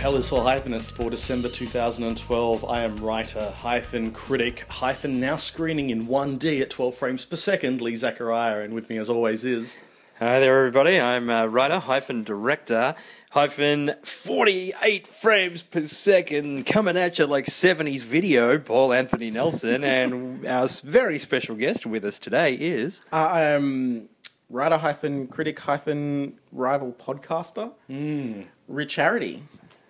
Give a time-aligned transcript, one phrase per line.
[0.00, 2.64] Hell is for Hyphenates for December 2012.
[2.64, 7.82] I am writer, hyphen, critic, hyphen, now screening in 1D at 12 frames per second,
[7.82, 9.76] Lee Zachariah, and with me as always is.
[10.18, 10.98] Hi there, everybody.
[10.98, 12.94] I'm a writer, hyphen director,
[13.32, 19.84] hyphen 48 frames per second, coming at you like 70s video, Paul Anthony Nelson.
[19.84, 23.02] and our very special guest with us today is.
[23.12, 24.08] Uh, I am
[24.48, 28.42] writer hyphen critic hyphen rival podcaster, hmm.
[28.66, 29.42] Rich Haridy,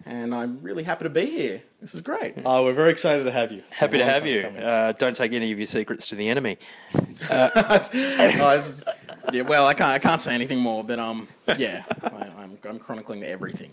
[0.06, 1.62] and I'm really happy to be here.
[1.80, 2.36] This is great.
[2.38, 3.62] Uh, we're very excited to have you.
[3.68, 4.40] It's Happy to have you.
[4.40, 6.58] Uh, don't take any of your secrets to the enemy.
[7.30, 8.84] Oh, is-
[9.32, 12.78] yeah, well, I can't I can't say anything more, but um, yeah, I, I'm I'm
[12.78, 13.70] chronicling everything.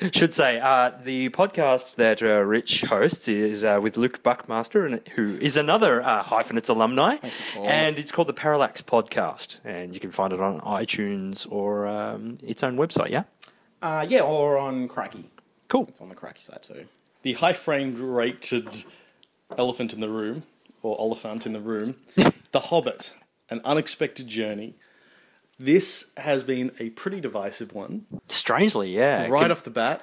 [0.00, 4.86] Right Should say uh, the podcast that uh, Rich hosts is uh, with Luke Buckmaster,
[4.86, 7.16] and who is another uh, hyphenates alumni,
[7.62, 12.38] and it's called the Parallax Podcast, and you can find it on iTunes or um,
[12.42, 13.10] its own website.
[13.10, 13.24] Yeah,
[13.82, 15.30] uh, yeah, or on Crikey.
[15.68, 15.86] Cool.
[15.88, 16.86] It's on the Crikey side too.
[17.22, 18.84] The high frame rated
[19.56, 20.44] elephant in the room,
[20.82, 21.96] or Oliphant in the room,
[22.52, 23.14] The Hobbit,
[23.50, 24.74] An Unexpected Journey.
[25.58, 28.06] This has been a pretty divisive one.
[28.28, 29.28] Strangely, yeah.
[29.28, 30.00] Right Con- off the bat,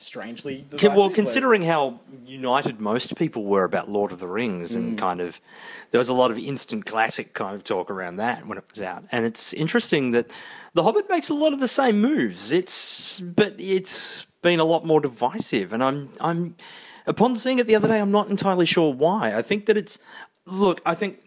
[0.00, 4.94] Strangely, divisive, well, considering how united most people were about Lord of the Rings, and
[4.94, 4.98] mm.
[4.98, 5.40] kind of
[5.90, 8.80] there was a lot of instant classic kind of talk around that when it was
[8.80, 10.30] out, and it's interesting that
[10.74, 12.52] The Hobbit makes a lot of the same moves.
[12.52, 16.56] It's but it's been a lot more divisive, and I'm I'm
[17.06, 19.36] upon seeing it the other day, I'm not entirely sure why.
[19.36, 19.98] I think that it's
[20.46, 21.18] look, I think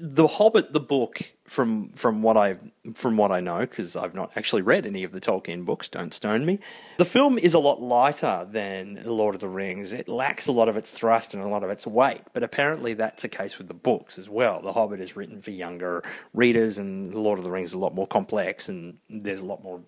[0.00, 2.56] the Hobbit, the book, from from what I
[2.92, 5.88] from what I know, because I've not actually read any of the Tolkien books.
[5.88, 6.58] Don't stone me.
[6.96, 9.92] The film is a lot lighter than Lord of the Rings.
[9.92, 12.22] It lacks a lot of its thrust and a lot of its weight.
[12.32, 14.60] But apparently, that's a case with the books as well.
[14.60, 16.02] The Hobbit is written for younger
[16.34, 19.62] readers, and Lord of the Rings is a lot more complex, and there's a lot
[19.62, 19.82] more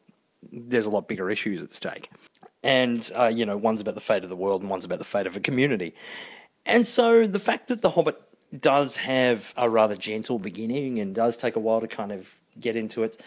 [0.52, 2.10] there's a lot bigger issues at stake.
[2.62, 5.04] And, uh, you know, one's about the fate of the world and one's about the
[5.04, 5.94] fate of a community.
[6.64, 8.20] And so the fact that The Hobbit
[8.56, 12.76] does have a rather gentle beginning and does take a while to kind of get
[12.76, 13.18] into its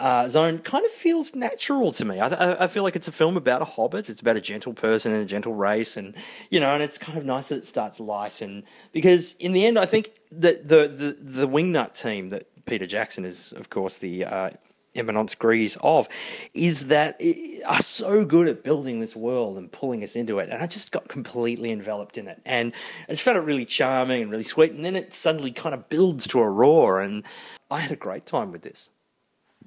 [0.00, 2.18] uh, zone kind of feels natural to me.
[2.20, 4.08] I, I, I feel like it's a film about a hobbit.
[4.08, 6.16] It's about a gentle person and a gentle race, and
[6.48, 8.40] you know, and it's kind of nice that it starts light.
[8.40, 8.62] And
[8.92, 13.26] because in the end, I think that the the the wingnut team that Peter Jackson
[13.26, 14.50] is, of course, the uh,
[14.94, 16.08] eminence grise of,
[16.54, 17.20] is that
[17.66, 20.48] are so good at building this world and pulling us into it.
[20.50, 22.72] And I just got completely enveloped in it, and
[23.08, 24.72] I just found it really charming and really sweet.
[24.72, 27.24] And then it suddenly kind of builds to a roar, and
[27.70, 28.90] I had a great time with this.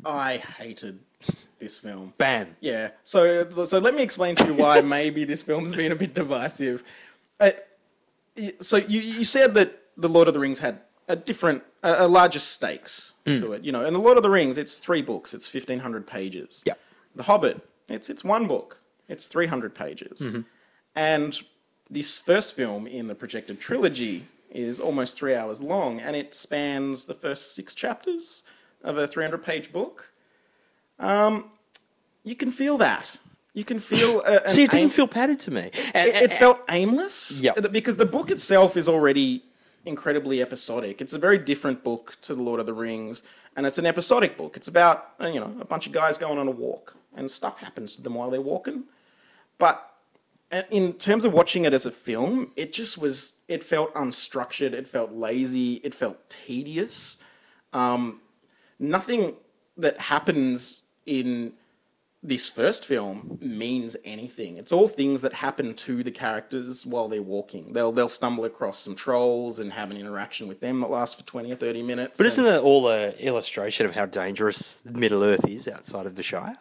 [0.06, 1.00] I hated
[1.60, 2.14] this film.
[2.18, 2.56] Bam.
[2.60, 2.92] Yeah.
[3.04, 6.84] So so let me explain to you why maybe this film's been a bit divisive.
[7.40, 7.52] Uh,
[8.60, 12.08] so you you said that the Lord of the Rings had a different a, a
[12.08, 13.84] larger stakes to it, you know.
[13.86, 16.64] And the Lord of the Rings, it's three books, it's fifteen hundred pages.
[16.66, 16.74] Yeah.
[17.16, 20.32] The Hobbit, it's it's one book, it's three hundred pages,
[20.96, 21.40] and
[21.90, 27.06] this first film in the projected trilogy is almost three hours long, and it spans
[27.06, 28.44] the first six chapters
[28.84, 30.12] of a three hundred page book
[31.00, 31.52] Um,
[32.24, 33.20] you can feel that.
[33.54, 34.22] You can feel.
[34.26, 35.70] A, See, it didn't aim- feel padded to me.
[35.94, 37.40] And, It, it felt aimless.
[37.42, 37.72] Yep.
[37.72, 39.44] Because the book itself is already
[39.86, 41.02] incredibly episodic.
[41.02, 43.24] It's a very different book to the Lord of the Rings,
[43.56, 44.56] and it's an episodic book.
[44.56, 47.60] It's about uh, you know a bunch of guys going on a walk, and stuff
[47.60, 48.84] happens to them while they're walking.
[49.58, 49.90] But
[50.52, 53.34] uh, in terms of watching it as a film, it just was.
[53.48, 54.74] It felt unstructured.
[54.74, 55.76] It felt lazy.
[55.84, 57.18] It felt tedious.
[57.74, 58.22] Um,
[58.80, 59.36] nothing
[59.78, 61.54] that happens in
[62.26, 64.56] this first film means anything.
[64.58, 67.74] It's all things that happen to the characters while they're walking.
[67.74, 71.24] They'll they'll stumble across some trolls and have an interaction with them that lasts for
[71.28, 72.18] twenty or thirty minutes.
[72.18, 76.24] But isn't it all an illustration of how dangerous Middle Earth is outside of the
[76.24, 76.58] Shire?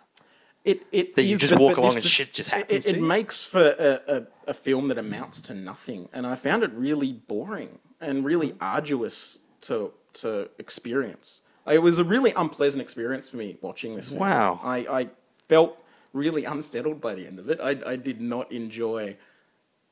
[0.65, 2.97] it, it that you is, just but- walk but along and shit just happens It,
[2.97, 6.71] it makes for a, a, a film that amounts to nothing, and I found it
[6.73, 8.57] really boring and really Mm.
[8.61, 11.43] arduous to to experience.
[11.67, 14.09] It was a really unpleasant experience for me watching this.
[14.09, 14.21] Film.
[14.21, 14.61] Wow.
[14.65, 15.09] I, I
[15.53, 15.77] felt
[16.15, 17.61] really unsettled by the end of it.
[17.63, 19.17] I, I did not enjoy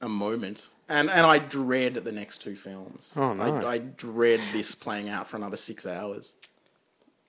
[0.00, 3.12] a moment, and and I dread the next two films.
[3.14, 3.42] Oh, no.
[3.42, 6.34] I, I dread this playing out for another six hours.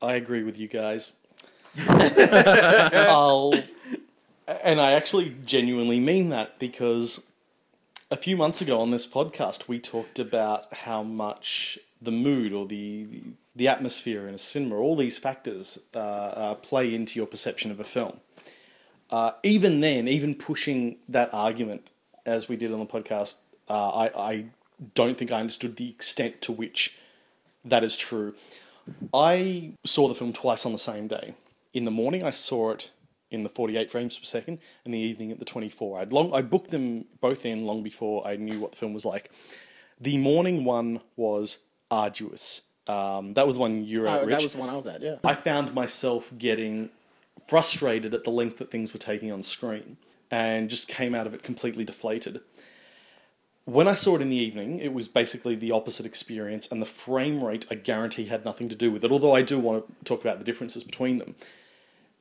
[0.02, 1.14] I agree with you guys.
[1.90, 3.54] I'll,
[4.48, 7.22] and I actually genuinely mean that because
[8.10, 12.66] a few months ago on this podcast we talked about how much the mood or
[12.66, 13.22] the the,
[13.56, 17.80] the atmosphere in a cinema, all these factors uh, uh, play into your perception of
[17.80, 18.20] a film.
[19.10, 21.92] Uh, even then, even pushing that argument
[22.26, 23.38] as we did on the podcast,
[23.70, 24.46] uh, I, I
[24.96, 26.96] don't think I understood the extent to which
[27.66, 28.36] that is true.
[29.14, 31.36] I saw the film twice on the same day.
[31.74, 32.92] In the morning, I saw it
[33.30, 36.00] in the 48 frames per second, and the evening at the 24.
[36.00, 39.06] I'd long I booked them both in long before I knew what the film was
[39.06, 39.32] like.
[40.00, 41.60] The morning one was
[41.90, 42.64] arduous.
[42.92, 44.30] Um, that was the one you were at, Oh, Rich.
[44.36, 45.02] that was the one I was at.
[45.02, 45.16] Yeah.
[45.24, 46.90] I found myself getting
[47.48, 49.98] frustrated at the length that things were taking on screen
[50.30, 52.42] and just came out of it completely deflated.
[53.66, 56.86] When I saw it in the evening, it was basically the opposite experience, and the
[56.86, 60.04] frame rate, I guarantee, had nothing to do with it, although I do want to
[60.04, 61.36] talk about the differences between them.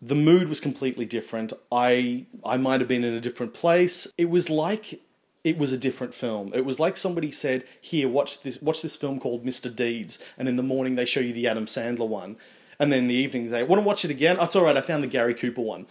[0.02, 1.52] The mood was completely different.
[1.72, 4.06] I I might have been in a different place.
[4.18, 5.00] It was like
[5.44, 6.52] it was a different film.
[6.54, 9.74] It was like somebody said, "Here, watch this watch this film called Mr.
[9.74, 12.36] Deeds," and in the morning they show you the Adam Sandler one,
[12.78, 14.36] and then in the evening they want to watch it again.
[14.38, 14.76] Oh, it's all right.
[14.76, 15.86] I found the Gary Cooper one.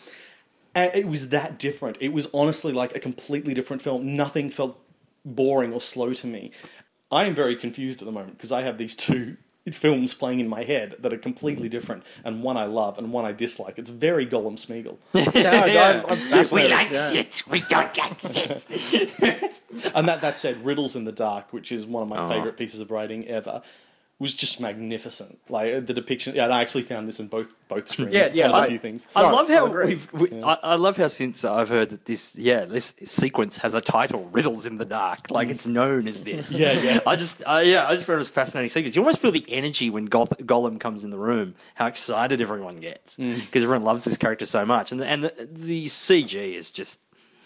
[0.76, 1.98] And it was that different.
[2.00, 4.16] It was honestly like a completely different film.
[4.16, 4.80] Nothing felt
[5.26, 6.52] boring or slow to me.
[7.12, 9.38] I am very confused at the moment because I have these two
[9.72, 13.26] films playing in my head that are completely different, and one I love and one
[13.26, 13.78] I dislike.
[13.78, 14.98] It's very Gollum Smeagol.
[15.36, 16.04] Yeah, Yeah.
[16.08, 17.12] I'm, I'm We like yeah.
[17.12, 17.44] shit.
[17.50, 18.68] We don't like shit.
[19.96, 22.28] and that, that said, Riddles in the Dark, which is one of my Oh.
[22.30, 23.62] favourite pieces of writing ever,
[24.20, 25.40] was just magnificent.
[25.48, 28.14] Like the depiction, yeah, and I actually found this in both both screens.
[28.14, 29.08] Yeah, It's yeah, one of I- few things.
[29.16, 29.86] I No, love how agree.
[29.86, 30.14] we've.
[30.14, 33.82] We, I, I love how since I've heard that this, yeah, this sequence has a
[33.82, 36.60] title, "Riddles in the Dark," like it's known as this.
[36.60, 37.00] Yeah, yeah.
[37.08, 38.96] I just, uh, yeah, I just found it was a fascinating sequence.
[38.96, 42.78] You almost feel the energy when Goth- Gollum comes in the room, how excited everyone
[42.78, 46.70] gets because everyone loves this character so much, and the, and the, the CG is
[46.70, 47.00] just.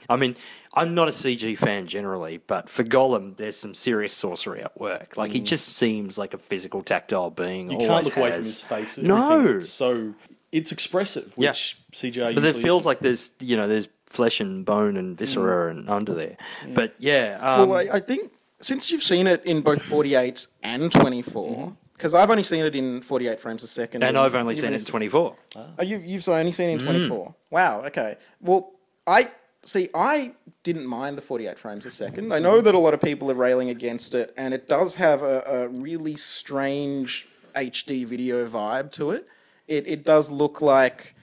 [0.10, 0.36] I mean,
[0.76, 5.16] I'm not a CG fan generally, but for Gollum, there's some serious sorcery at work.
[5.18, 5.46] Like he mm.
[5.46, 7.70] just seems like a physical, tactile being.
[7.70, 8.98] You can't always look away from his face.
[8.98, 9.58] No.
[9.58, 10.16] It's so
[10.52, 11.52] it's expressive, Yeah.
[11.52, 12.34] which CGI.
[12.34, 12.90] But it usually feels isn't.
[12.90, 15.78] like there's you know there's flesh and bone and viscera mm.
[15.78, 16.38] and under there.
[16.64, 16.74] Mm.
[16.74, 20.92] But yeah, um, Well, I, I think since you've seen it in both 48 and
[20.92, 21.72] 24, mm-hmm.
[21.94, 24.74] because I've only seen it in 48 frames a second, and I've only you've seen
[24.74, 25.36] it in 24.
[25.56, 25.66] Ah.
[25.80, 27.36] Oh, you, you've only seen it in 24.
[27.52, 27.84] Wow.
[27.86, 28.18] Okay.
[28.42, 28.72] Well,
[29.06, 29.30] I
[29.64, 29.90] see.
[29.94, 30.34] I
[30.64, 32.34] didn't mind the 48 frames a second.
[32.34, 35.24] I know that a lot of people are railing against it, and it does have
[35.24, 39.28] a, a really strange HD video vibe to it.
[39.68, 41.16] It it does look like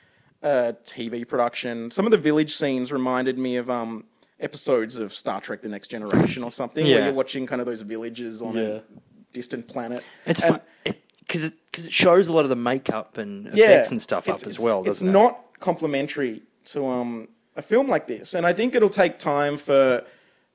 [0.43, 1.91] a TV production.
[1.91, 4.05] Some of the village scenes reminded me of um
[4.39, 6.97] episodes of Star Trek: The Next Generation or something, Yeah.
[6.97, 8.63] where you're watching kind of those villages on Yeah.
[8.63, 8.83] a
[9.33, 10.05] distant planet.
[10.27, 13.91] It's And- fun because it, cause it shows a lot of the makeup and effects
[13.93, 14.81] and stuff up as well.
[14.81, 15.11] It's Doesn't it?
[15.11, 17.29] It's not complementary to um,
[17.61, 20.05] a film like this, and I think it'll take time for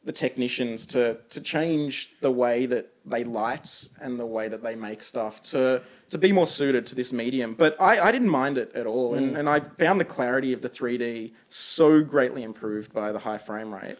[0.03, 3.67] the technicians to to change the way that they light
[4.03, 5.81] and the way that they make stuff to
[6.13, 7.53] to be more suited to this medium.
[7.63, 9.17] But I, I didn't mind it at all, Mm.
[9.17, 13.39] and, and I found the clarity of the 3D so greatly improved by the high
[13.47, 13.97] frame rate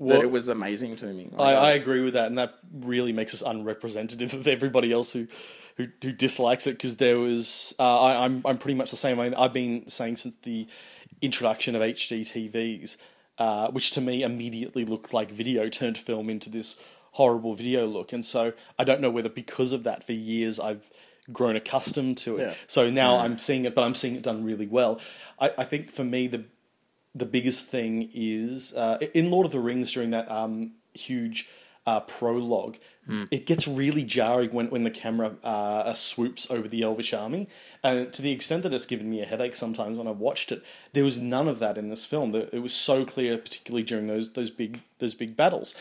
[0.00, 1.30] that it was amazing to me.
[1.38, 5.26] I, I agree with that, and that really makes us unrepresentative of everybody else who
[5.78, 6.72] who, who dislikes it.
[6.72, 9.20] Because there was, uh, I, I'm I'm pretty much the same.
[9.20, 10.66] I I've been saying since the
[11.22, 12.96] introduction of HD TVs,
[13.38, 16.82] uh, which to me immediately looked like video turned film into this
[17.12, 20.90] horrible video look, and so I don't know whether because of that for years I've
[21.30, 22.40] grown accustomed to it.
[22.40, 22.54] Yeah.
[22.66, 25.00] So now I'm seeing it, but I'm seeing it done really well.
[25.38, 26.44] I, I think for me the
[27.14, 31.48] the biggest thing is uh, in Lord of the Rings during that um, huge
[31.86, 32.76] uh, prologue,
[33.30, 37.48] it gets really jarring when, when the camera uh, swoops over the Elvish army.
[37.82, 40.64] And to the extent that it's given me a headache sometimes when I've watched it,
[40.92, 42.34] there was none of that in this film.
[42.34, 45.74] It was so clear, particularly during those those big those big battles.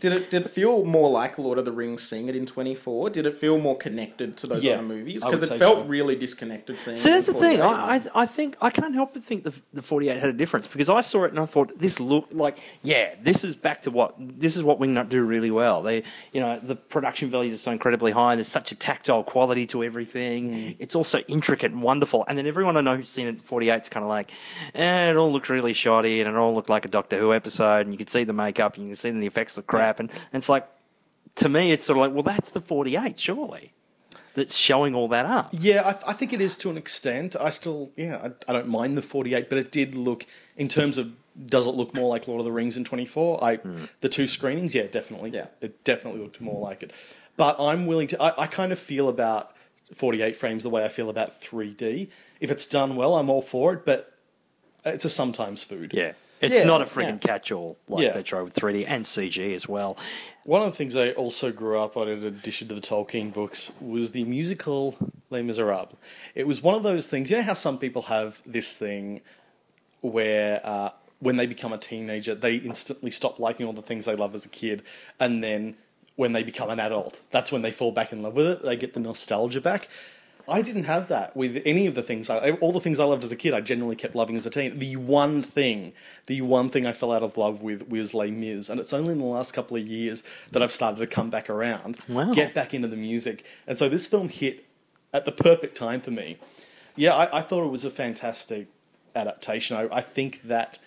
[0.00, 3.10] Did it did it feel more like Lord of the Rings seeing it in 24?
[3.10, 5.24] Did it feel more connected to those Yeah, other movies?
[5.24, 5.84] Because it felt so.
[5.84, 7.60] really disconnected seeing So that's the thing.
[7.60, 10.66] I, I I think I can't help but think the the 48 had a difference
[10.66, 13.90] because I saw it and I thought this looked like yeah this is back to
[13.90, 15.82] what this is what Wingnut do really well.
[15.82, 16.02] They
[16.32, 18.32] you know the production values are so incredibly high.
[18.32, 20.76] And there's such a tactile quality to everything.
[20.78, 22.24] It's also intricate and wonderful.
[22.28, 24.30] And then everyone I know who's seen it at 48 is kind of like
[24.74, 27.86] eh, it all looked really shoddy and it all looked like a Doctor Who episode
[27.86, 30.10] and you could see the makeup and you can see the effects look crap and,
[30.10, 30.68] and it's like
[31.36, 33.72] to me it's sort of like well that's the 48 surely
[34.34, 35.48] that's showing all that up.
[35.52, 37.34] Yeah, I, th- I think it is to an extent.
[37.40, 40.26] I still, yeah, I, I don't mind the 48, but it did look,
[40.56, 41.12] in terms of
[41.46, 43.42] does it look more like Lord of the Rings in 24?
[43.42, 43.84] I hmm.
[44.00, 45.30] The two screenings, yeah, definitely.
[45.30, 45.46] Yeah.
[45.60, 46.92] It definitely looked more like it.
[47.36, 49.54] But I'm willing to, I, I kind of feel about
[49.94, 52.08] 48 frames the way I feel about 3D.
[52.40, 54.14] If it's done well, I'm all for it, but
[54.84, 55.92] it's a sometimes food.
[55.94, 56.12] Yeah.
[56.40, 57.28] It's Yeah, not a friggin' yeah.
[57.32, 58.12] catch-all like Yeah.
[58.12, 59.96] they tried with 3D and CG as well.
[60.44, 63.72] One of the things I also grew up on, in addition to the Tolkien books,
[63.80, 64.96] was the musical
[65.30, 65.96] Les Miserables.
[66.34, 67.30] It was one of those things.
[67.30, 69.20] You know how some people have this thing
[70.00, 70.90] where uh,
[71.20, 74.44] when they become a teenager, they instantly stop liking all the things they love as
[74.46, 74.82] a kid,
[75.18, 75.76] and then
[76.16, 78.62] when they become an adult, that's when they fall back in love with it.
[78.64, 79.88] They get the nostalgia back.
[80.48, 82.30] I didn't have that with any of the things.
[82.30, 84.50] I, all the things I loved as a kid, I generally kept loving as a
[84.50, 84.78] teen.
[84.78, 85.92] The one thing,
[86.26, 89.12] the one thing I fell out of love with was Les Mis, and it's only
[89.12, 92.32] in the last couple of years that I've started to come back around, Wow.
[92.32, 94.64] get back into the music, and so this film hit
[95.12, 96.38] at the perfect time for me.
[96.96, 98.68] Yeah, I, I thought it was a fantastic
[99.14, 99.76] adaptation.
[99.76, 100.78] I, I think that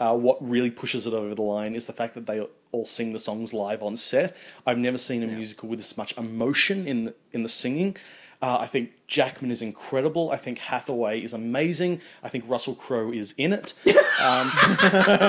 [0.00, 3.12] uh, what really pushes it over the line is the fact that they all sing
[3.12, 4.36] the songs live on set.
[4.66, 7.96] I've never seen a musical with this much emotion in the, in the singing.
[8.40, 10.30] Uh, I think Jackman is incredible.
[10.30, 12.00] I think Hathaway is amazing.
[12.22, 13.74] I think Russell Crowe is in it.
[14.20, 14.50] Um,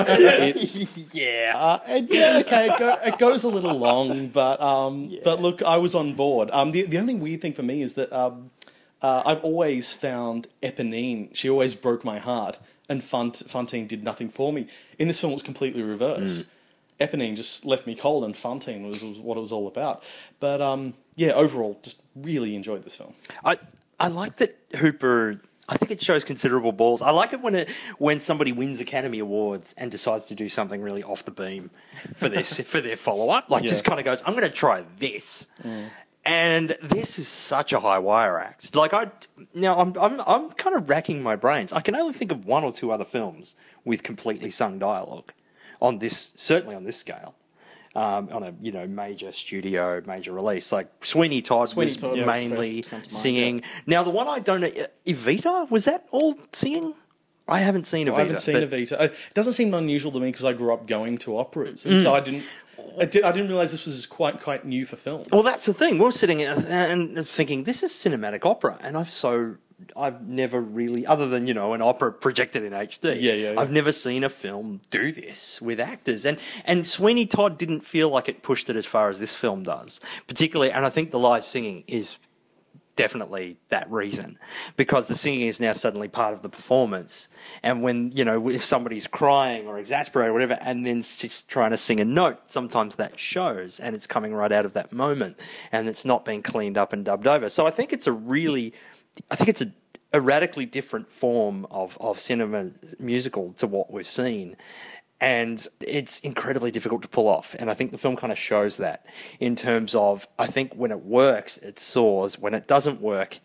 [0.02, 1.52] it's Yeah.
[1.54, 5.62] uh, and yeah, okay, it, go, it goes a little long, but um, but look,
[5.62, 6.50] I was on board.
[6.52, 8.50] Um, the the only weird thing for me is that um,
[9.00, 11.28] uh, I've always found Eponine.
[11.36, 14.66] She always broke my heart, and Fantine did nothing for me.
[14.98, 16.44] In this film, it was completely reversed.
[17.00, 20.02] Eponine just left me cold, and Fantine was, was what it was all about.
[20.38, 23.14] But um, yeah, overall, just really enjoyed this film.
[23.44, 23.58] I
[23.98, 25.40] I like that Hooper.
[25.68, 27.00] I think it shows considerable balls.
[27.00, 30.82] I like it when it when somebody wins Academy Awards and decides to do something
[30.82, 31.70] really off the beam
[32.16, 33.48] for this for their follow up.
[33.50, 33.68] Like Yeah.
[33.68, 35.46] just kind of goes, I'm going to try this.
[36.22, 38.74] And this is such a high wire act.
[38.76, 39.10] Like I
[39.54, 41.72] now, I'm I'm I'm kind of racking my brains.
[41.72, 45.32] I can only think of one or two other films with completely sung dialogue
[45.80, 47.34] on this, certainly on this scale.
[47.96, 52.18] Um, on a you know major studio major release like Sweeney Todd Sweeney was Todd
[52.18, 53.62] was mainly first to come mind, singing.
[53.84, 54.70] Now the one I don't know,
[55.04, 56.94] Evita was that all singing?
[57.48, 58.14] I haven't seen Evita.
[58.14, 59.00] I haven't seen Evita.
[59.00, 62.14] It doesn't seem unusual to me because I grew up going to operas, and so
[62.14, 62.44] I didn't.
[62.98, 65.24] I, did, I didn't realize this was quite quite new for film.
[65.32, 65.98] Well, that's the thing.
[65.98, 69.56] We're sitting and thinking this is cinematic opera, and I've so
[69.96, 73.14] I've never really, other than you know an opera projected in HD.
[73.20, 73.60] Yeah, yeah, yeah.
[73.60, 78.08] I've never seen a film do this with actors, and and Sweeney Todd didn't feel
[78.08, 80.72] like it pushed it as far as this film does, particularly.
[80.72, 82.18] And I think the live singing is
[82.96, 84.38] definitely that reason
[84.76, 87.28] because the singing is now suddenly part of the performance
[87.62, 91.48] and when you know if somebody's crying or exasperated or whatever and then s- just
[91.48, 94.92] trying to sing a note sometimes that shows and it's coming right out of that
[94.92, 95.38] moment
[95.72, 98.74] and it's not being cleaned up and dubbed over so i think it's a really
[99.30, 99.72] i think it's a,
[100.12, 104.56] a radically different form of, of cinema musical to what we've seen
[105.20, 107.54] and it's incredibly difficult to pull off.
[107.58, 109.04] And I think the film kind of shows that
[109.38, 112.38] in terms of I think when it works, it soars.
[112.38, 113.38] When it doesn't work,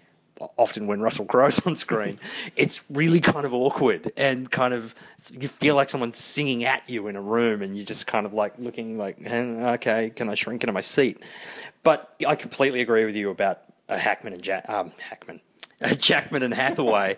[0.58, 2.18] often when Russell Crowe's on screen,
[2.56, 4.96] it's really kind of awkward and kind of
[5.32, 8.34] you feel like someone's singing at you in a room, and you're just kind of
[8.34, 11.26] like looking like, "Eh, okay, can I shrink into my seat?
[11.84, 15.42] But I completely agree with you about uh, Hackman and Jack, um, Hackman.
[16.00, 17.18] Jackman and Hathaway,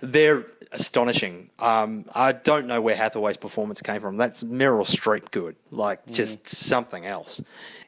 [0.00, 1.50] they're astonishing.
[1.58, 4.16] Um, I don't know where Hathaway's performance came from.
[4.16, 7.42] That's Meryl Streep good, like just something else.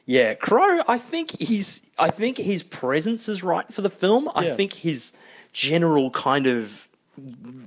[0.05, 0.81] Yeah, Crowe.
[0.87, 1.83] I think he's.
[1.97, 4.29] I think his presence is right for the film.
[4.33, 5.13] I think his
[5.53, 6.88] general kind of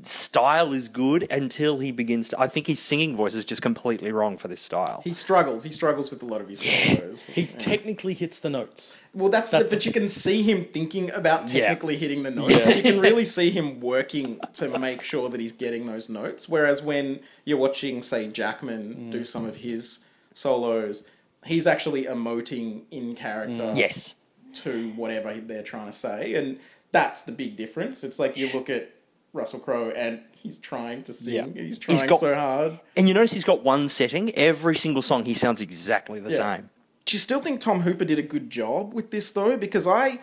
[0.02, 2.40] style is good until he begins to.
[2.40, 5.02] I think his singing voice is just completely wrong for this style.
[5.04, 5.64] He struggles.
[5.64, 7.26] He struggles with a lot of his solos.
[7.26, 8.99] He technically hits the notes.
[9.14, 11.68] Well, that's, That's the, but you can see him thinking about Yeah.
[11.68, 12.54] technically hitting the notes.
[12.54, 12.75] Yeah.
[12.76, 16.49] You can really see him working to make sure that he's getting those notes.
[16.49, 19.26] Whereas when you're watching, say, Jackman do mm.
[19.26, 20.04] some of his
[20.35, 21.06] solos,
[21.44, 23.76] he's actually emoting in character mm.
[23.76, 24.14] Yes.
[24.54, 26.59] to whatever they're trying to say, and
[26.92, 28.04] that's the big difference.
[28.04, 28.91] It's like you look at
[29.32, 31.34] Russell Crowe and he's trying to sing.
[31.34, 31.62] Yeah.
[31.62, 32.80] He's trying He's got- so hard.
[32.96, 34.34] And you notice he's got one setting.
[34.34, 36.56] Every single song, he sounds exactly the Yeah.
[36.56, 36.70] same.
[37.04, 39.56] Do you still think Tom Hooper did a good job with this though?
[39.56, 40.20] Because I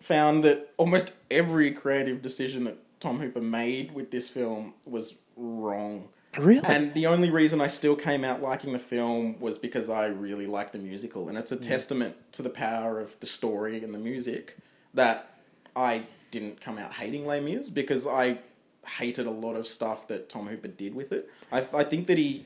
[0.00, 6.08] found that almost every creative decision that Tom Hooper made with this film was wrong.
[6.38, 6.66] Really?
[6.66, 10.46] And the only reason I still came out liking the film was because I really
[10.46, 11.28] liked the musical.
[11.28, 11.62] And it's a mm.
[11.62, 14.56] testament to the power of the story and the music
[14.94, 15.30] that
[15.76, 18.38] I didn't come out hating Les Mis because I
[18.86, 21.30] hated a lot of stuff that Tom Hooper did with it.
[21.50, 22.44] I, I think that he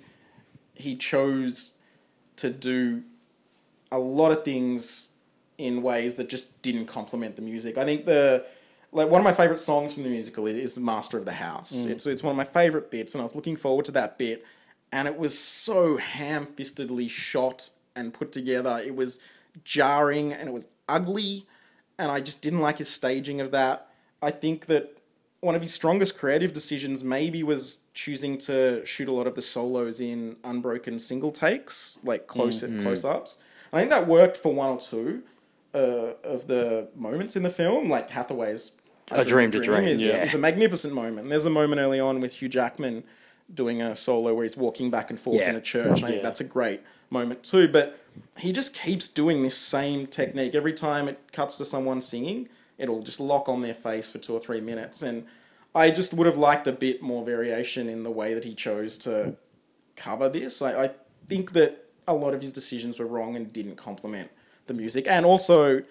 [0.75, 1.75] he chose
[2.37, 3.03] to do
[3.91, 5.11] a lot of things
[5.57, 7.77] in ways that just didn't complement the music.
[7.77, 8.47] I think the
[8.93, 11.91] like one of my favorite songs from the musical is, "Master of the House." Mm.
[11.91, 14.45] It's it's one of my favorite bits, and I was looking forward to that bit.
[14.91, 18.81] And it was so ham-fistedly shot and put together.
[18.83, 19.19] It was
[19.65, 21.47] jarring and it was ugly,
[21.99, 23.89] and I just didn't like his staging of that.
[24.23, 24.99] I think that
[25.41, 29.43] one of his strongest creative decisions maybe was choosing to shoot a lot of the
[29.43, 33.43] solos in unbroken single takes, like close close ups.
[33.73, 35.23] I think that worked for one or two
[35.75, 38.73] uh, of the moments in the film, like Hathaway's
[39.11, 40.23] A Dream to Dream, is, yeah.
[40.25, 41.29] is a magnificent moment.
[41.29, 43.05] There's a moment early on with Hugh Jackman
[43.53, 45.51] doing a solo where he's walking back and forth Yeah.
[45.51, 46.03] in a church.
[46.03, 47.69] I think that's a great moment too.
[47.69, 47.99] But
[48.39, 52.49] he just keeps doing this same technique every time it cuts to someone singing.
[52.77, 55.03] it'll just lock on their face for two or three minutes.
[55.03, 55.27] And
[55.75, 58.97] I just would have liked a bit more variation in the way that he chose
[58.99, 59.35] to
[59.97, 60.63] cover this.
[60.63, 60.91] I, I
[61.27, 64.31] think that a lot of his decisions were wrong and didn't complement
[64.69, 65.09] the music.
[65.09, 65.83] And also,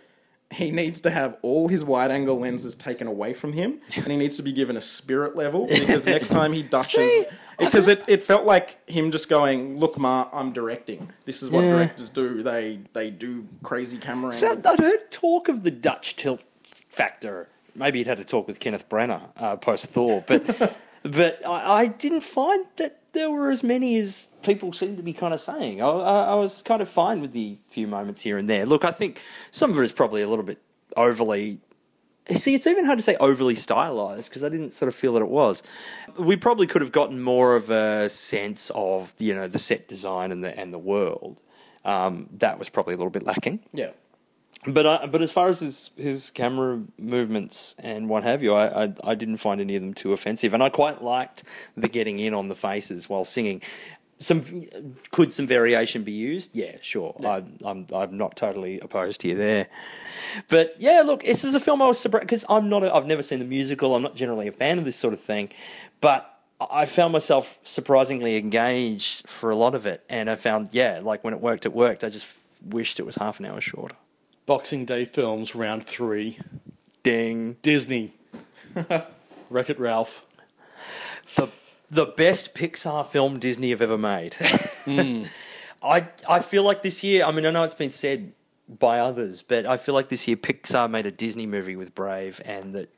[0.51, 4.15] he needs to have all his wide angle lenses taken away from him and he
[4.15, 7.25] needs to be given a spirit level because next time he dushes
[7.59, 11.63] because it, it felt like him just going look ma i'm directing this is what
[11.65, 11.71] Yeah.
[11.71, 16.15] directors do they they do crazy camera So angles I'd heard talk of the Dutch
[16.15, 16.45] tilt
[16.89, 17.49] factor.
[17.75, 20.41] Maybe he'd had a talk with Kenneth Branagh uh, post Thor, but
[21.03, 25.13] but I, I didn't find that there were as many as people seem to be
[25.13, 25.81] kind of saying.
[25.81, 28.65] I, I, was kind of fine with the few moments here and there.
[28.65, 29.21] Look, I think
[29.51, 30.61] some of it is probably a little bit
[30.95, 31.59] overly.
[32.29, 35.21] See, it's even hard to say overly stylized because I didn't sort of feel that
[35.21, 35.63] it was.
[36.19, 40.31] We probably could have gotten more of a sense of you know the set design
[40.31, 41.41] and the and the world.
[41.85, 43.91] Um, that was probably a little bit lacking yeah
[44.67, 48.85] but I, but as far as his his camera movements and what have you, I,
[48.85, 51.43] I I didn't find any of them too offensive, and I quite liked
[51.75, 53.61] the getting in on the faces while singing.
[54.19, 54.43] Some
[55.11, 56.55] could some variation be used?
[56.55, 57.15] Yeah, sure.
[57.23, 59.67] I, I'm I'm not totally opposed to you there,
[60.49, 62.83] but yeah, look, this is a film I was surprised because I'm not.
[62.83, 63.95] A, I've never seen the musical.
[63.95, 65.49] I'm not generally a fan of this sort of thing,
[66.01, 66.33] but.
[66.59, 71.23] I found myself surprisingly engaged for a lot of it, and I found, yeah, like
[71.23, 72.03] when it worked, it worked.
[72.03, 72.27] I just
[72.65, 73.95] wished it was half an hour shorter.
[74.47, 76.39] Boxing Day films, round three.
[77.03, 77.57] Ding.
[77.61, 78.13] Disney.
[79.51, 80.25] Wreck It Ralph.
[81.35, 81.49] the
[81.91, 84.35] the best Pixar film Disney have ever made.
[84.87, 85.25] Hmm.
[85.83, 87.25] I I feel like this year.
[87.25, 88.31] I mean, I know it's been said
[88.69, 92.39] by others, but I feel like this year Pixar made a Disney movie with Brave,
[92.45, 92.89] and that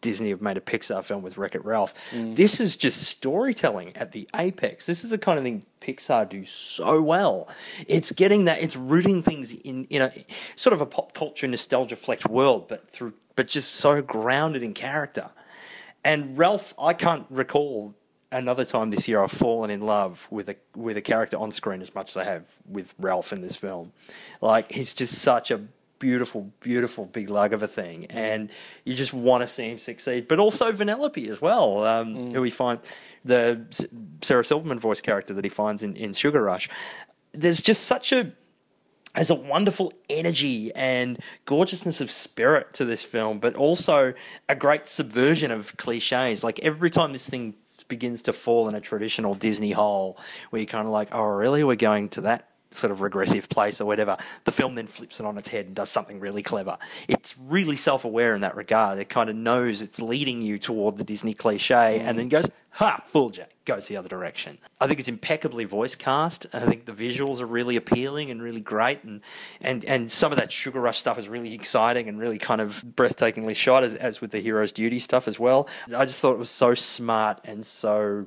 [0.00, 1.94] Disney have made a Pixar film with Wreck It Ralph.
[2.10, 2.32] Hmm.
[2.32, 4.84] This is just storytelling at the apex.
[4.84, 7.48] This is the kind of thing Pixar do so well.
[7.88, 8.60] It's getting that.
[8.60, 10.12] It's rooting things in in a
[10.56, 14.74] sort of a pop culture nostalgia flecked world, but through but just so grounded in
[14.74, 15.30] character.
[16.04, 17.94] And Ralph, I can't recall
[18.30, 21.80] another time this year I've fallen in love with a with a character on screen
[21.80, 23.92] as much as I have with Ralph in this film.
[24.40, 25.62] Like he's just such a
[26.04, 28.50] beautiful, beautiful big lug of a thing, and
[28.84, 30.28] you just want to see him succeed.
[30.28, 32.78] But also Vanellope as well, um, who we find
[33.24, 33.64] the
[34.20, 36.68] Sarah Silverman voice character that he finds in, in Sugar Rush.
[37.32, 38.32] There's just such a
[39.14, 44.12] has a wonderful energy and gorgeousness of spirit to this film, but also
[44.46, 46.44] a great subversion of cliches.
[46.44, 47.54] Like every time this thing
[47.88, 50.18] begins to fall in a traditional Disney hole,
[50.50, 51.64] where you're kind of like, oh, really?
[51.64, 54.16] We're going to that sort of regressive place or whatever.
[54.44, 56.78] The film then flips it on its head and does something really clever.
[57.08, 58.98] It's really self aware in that regard.
[58.98, 63.00] It kind of knows it's leading you toward the Disney cliche and then goes, ha,
[63.06, 64.58] fooled you, goes the other direction.
[64.80, 66.46] I think it's impeccably voice cast.
[66.52, 69.04] I think the visuals are really appealing and really great.
[69.04, 69.20] And,
[69.60, 72.84] and, and some of that Sugar Rush stuff is really exciting and really kind of
[72.96, 75.68] breathtakingly shot, as, as with the Hero's Duty stuff as well.
[75.94, 78.26] I just thought it was so smart and so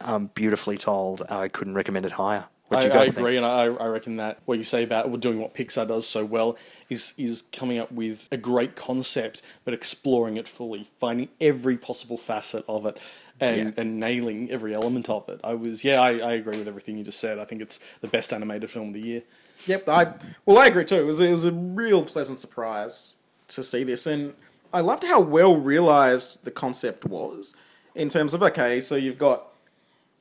[0.00, 1.22] um, beautifully told.
[1.28, 2.46] I couldn't recommend it higher.
[2.68, 3.18] What I, you I guys think?
[3.18, 6.24] agree, and I, I reckon that what you say about doing what Pixar does so
[6.24, 6.56] well
[6.88, 12.16] is is coming up with a great concept, but exploring it fully, finding every possible
[12.16, 12.98] facet of it,
[13.38, 13.82] and, Yeah.
[13.82, 15.40] and nailing every element of it.
[15.44, 17.38] I was, yeah, I, I agree with everything you just said.
[17.38, 19.22] I think it's the best animated film of the year.
[19.66, 20.14] Yep, I
[20.46, 20.96] well, I agree too.
[21.00, 23.16] It was it was a real pleasant surprise
[23.48, 24.34] to see this, and
[24.72, 27.54] I loved how well realized the concept was
[27.94, 29.48] in terms of okay, so you've got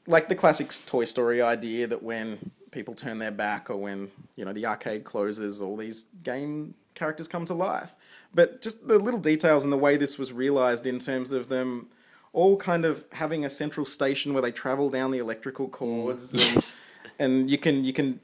[0.08, 4.46] like the classic Toy Story idea that when people turn their back or when you
[4.46, 7.96] know the arcade closes, all these game characters come to life.
[8.34, 11.88] But just the little details and the way this was realized in terms of them
[12.34, 15.72] all kind of having a central station where they travel down the electrical mm.
[15.72, 16.34] cords.
[16.34, 16.76] and- Yes.
[17.20, 18.20] and you can you can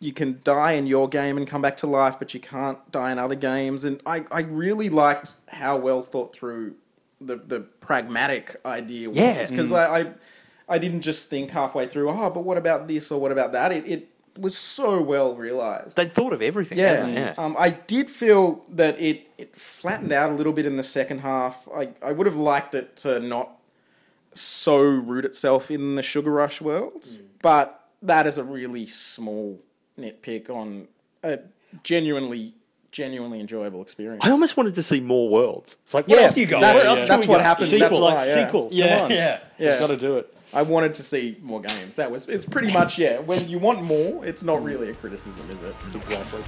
[0.00, 3.10] you can die in your game and come back to life, but you can't die
[3.10, 3.84] in other games.
[3.84, 6.74] And I, I really liked how well thought through
[7.20, 9.46] the the pragmatic idea was Yeah.
[9.48, 9.76] because mm.
[9.76, 10.12] I, I
[10.68, 13.72] I didn't just think halfway through, oh, but what about this or what about that?
[13.72, 15.96] It it was so well realized.
[15.96, 16.78] They thought of everything.
[16.78, 17.12] Yeah, they?
[17.14, 17.34] yeah.
[17.38, 21.20] Um, I did feel that it, it flattened out a little bit in the second
[21.20, 21.68] half.
[21.72, 23.50] I, I would have liked it to not
[24.34, 27.06] so root itself in the Sugar Rush world,
[27.42, 29.60] but that is a really small
[29.98, 30.88] nitpick on
[31.22, 31.38] a
[31.84, 32.54] genuinely,
[32.90, 34.24] genuinely enjoyable experience.
[34.26, 35.76] I almost wanted to see more worlds.
[35.84, 36.60] It's like, what Yeah, else you got?
[36.60, 37.06] that's- What else yeah.
[37.16, 37.46] that's what get?
[37.46, 37.68] happened.
[37.68, 38.46] Sequel, That's like yeah.
[38.46, 38.68] sequel.
[38.72, 39.10] Yeah, Come on.
[39.12, 39.40] yeah.
[39.58, 39.78] Yeah.
[39.78, 40.34] got to do it.
[40.54, 41.96] I wanted to see more games.
[41.96, 43.18] That was it's pretty much yeah.
[43.18, 45.74] When you want more, it's not really a criticism, is it?
[45.94, 46.42] Exactly.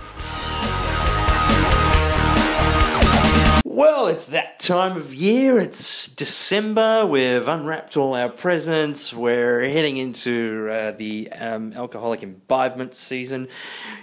[3.64, 5.58] Well, it's that time of year.
[5.58, 7.04] It's December.
[7.04, 9.12] We've unwrapped all our presents.
[9.12, 13.48] We're heading into uh, the um, alcoholic imbibement season.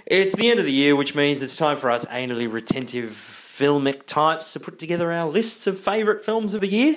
[0.06, 4.06] It's the end of the year, which means it's time for us anally retentive filmic
[4.06, 6.96] types to put together our lists of favourite films of the year.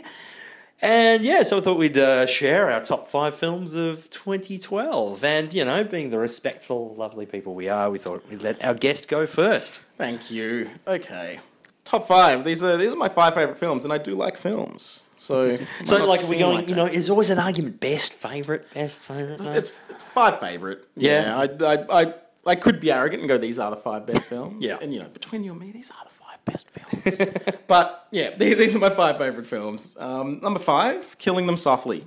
[0.81, 5.23] And yeah, so I thought we'd uh, share our top five films of 2012.
[5.23, 8.75] And, you know, being the respectful, lovely people we are, we thought we'd let our
[8.75, 9.79] guest go first.
[9.97, 10.69] Thank you.
[10.85, 11.39] Okay.
[11.83, 12.43] Top five.
[12.43, 15.03] These are these are my five favorite films, and I do like films.
[15.15, 18.71] So, So, like, are we going, like you know, there's always an argument best favourite,
[18.73, 19.39] best favourite.
[19.41, 20.85] it's, it's five favorite.
[20.95, 21.35] Yeah.
[21.37, 22.13] I, I, I,
[22.45, 24.63] I could be arrogant and go, these are the five best films.
[24.65, 24.77] Yeah.
[24.81, 26.16] And, you know, between you and me, these are the five
[26.51, 27.21] best films.
[27.67, 29.95] but, yeah, these, these are my five favorite films.
[29.99, 32.05] Um, number five, Killing Them Softly.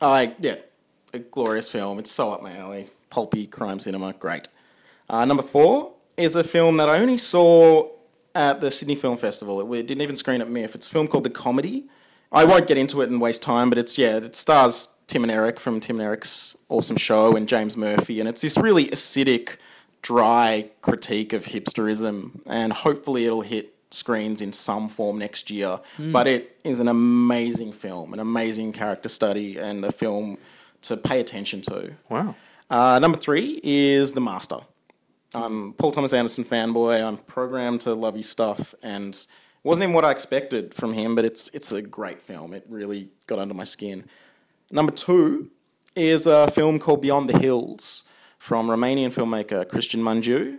[0.00, 0.56] I, yeah,
[1.12, 1.98] a glorious film.
[1.98, 2.88] It's so up my alley.
[3.10, 4.12] Pulpy crime cinema.
[4.14, 4.48] Great.
[5.08, 7.88] Uh, number four is a film that I only saw
[8.34, 9.60] at the Sydney Film Festival.
[9.60, 10.74] It, it didn't even screen at MIFF.
[10.74, 11.84] It's a film called The Comedy.
[12.30, 15.30] I won't get into it and waste time, but it's yeah, it stars Tim and
[15.30, 19.56] Eric from Tim and Eric's awesome show and James Murphy, and it's this really acidic,
[20.02, 25.80] dry critique of hipsterism, and hopefully it'll hit screens in some form next year.
[25.98, 30.38] But it is an amazing film, an amazing character study, and a film
[30.82, 31.92] to pay attention to.
[32.08, 32.34] wow.
[32.70, 34.60] Uh, number three is The Master.
[35.34, 37.06] I'm Paul Thomas Anderson fanboy.
[37.06, 39.26] I'm programmed to love his stuff, and it
[39.62, 41.14] wasn't even what I expected from him.
[41.14, 42.54] But it's it's a great film.
[42.54, 44.04] It really got under my skin.
[44.70, 45.50] Number two
[45.94, 48.04] is a film called Beyond the Hills
[48.42, 50.58] from Romanian filmmaker Cristian Mungiu.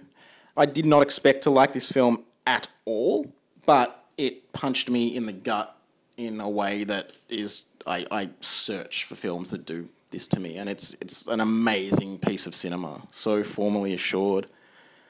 [0.56, 3.34] I did not expect to like this film at all,
[3.66, 5.78] but it punched me in the gut
[6.16, 10.56] in a way that is I, I search for films that do this to me,
[10.56, 14.46] and it's it's an amazing piece of cinema, so formally assured.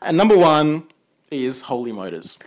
[0.02, 0.88] And number one
[1.30, 2.40] is Holy Motors.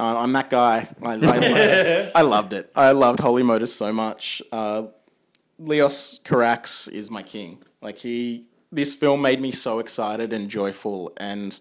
[0.00, 0.88] Uh, I'm that guy.
[1.00, 2.72] I, I, I loved it.
[2.74, 4.42] I loved Holy Motors so much.
[4.50, 4.88] Uh,
[5.60, 7.62] Leos Carax is my king.
[7.80, 11.58] Like he, this film made me so excited and joyful, and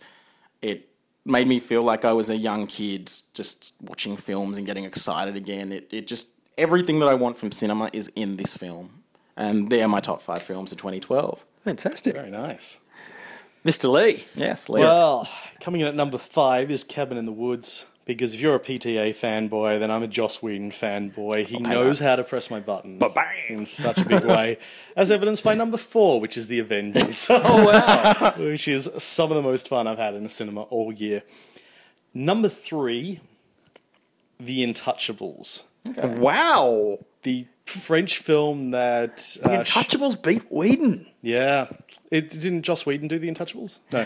[0.62, 0.90] it
[1.26, 5.36] made me feel like I was a young kid just watching films and getting excited
[5.36, 5.72] again.
[5.72, 9.04] It, it just everything that I want from cinema is in this film,
[9.36, 11.46] and they're my top five films of 2012.
[11.64, 12.14] Fantastic.
[12.14, 12.80] Very nice.
[13.66, 13.92] Mr.
[13.92, 14.24] Lee.
[14.36, 14.84] Yes, Leo.
[14.84, 17.88] Well, coming in at number five is Cabin in the Woods.
[18.10, 21.46] Because if you're a PTA fanboy, then I'm a Joss Whedon fanboy.
[21.46, 23.04] He knows how to press my buttons
[23.48, 24.58] in such a big way,
[24.96, 28.34] as evidenced by number four, which is The Avengers, Oh, wow.
[28.40, 31.22] which is some of the most fun I've had in a cinema all year.
[32.12, 33.20] Number three,
[34.40, 36.98] The Untouchables, wow.
[37.22, 41.06] the French film that The uh, sh- Untouchables beat Whedon.
[41.22, 41.68] yeah,
[42.12, 43.80] it didn't Joss Whedon do The Untouchables?
[43.94, 44.06] No.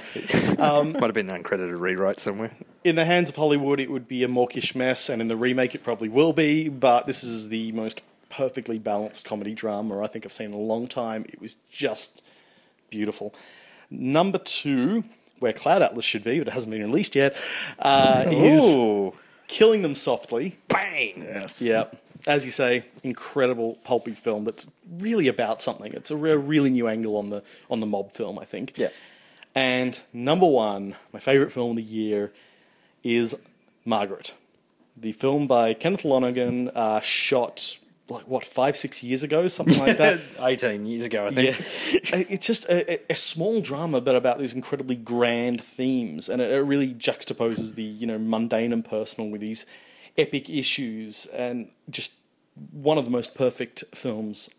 [0.93, 2.51] Might have been an uncredited rewrite somewhere.
[2.83, 5.73] in the hands of Hollywood, it would be a mawkish mess, and in the remake,
[5.75, 6.69] it probably will be.
[6.69, 10.57] But this is the most perfectly balanced comedy drama I think I've seen in a
[10.57, 11.25] long time.
[11.29, 12.23] It was just
[12.89, 13.33] beautiful.
[13.91, 15.03] Number two,
[15.39, 17.35] where Cloud Atlas should be, but it hasn't been released yet,
[17.79, 18.73] uh, is
[19.47, 20.55] Killing Them Softly.
[20.67, 21.21] Bang.
[21.21, 21.61] yes.
[21.61, 21.85] Yeah,
[22.27, 25.93] as you say, incredible pulpy film that's really about something.
[25.93, 28.77] It's a re- really new angle on the on the mob film, I think.
[28.77, 28.89] Yeah.
[29.55, 32.31] And number one, my favorite film of the year,
[33.03, 33.35] is
[33.85, 34.33] Margaret,
[34.97, 37.77] the film by Kenneth Lonergan, uh, shot
[38.09, 40.19] like what five six years ago, something like that.
[40.39, 41.57] 18 years ago, I think.
[42.11, 46.41] Yeah, it's just a, a- a small drama, but about these incredibly grand themes, and
[46.41, 49.65] it, it really juxtaposes the you know mundane and personal with these
[50.17, 52.13] epic issues, and just
[52.71, 54.49] one of the most perfect films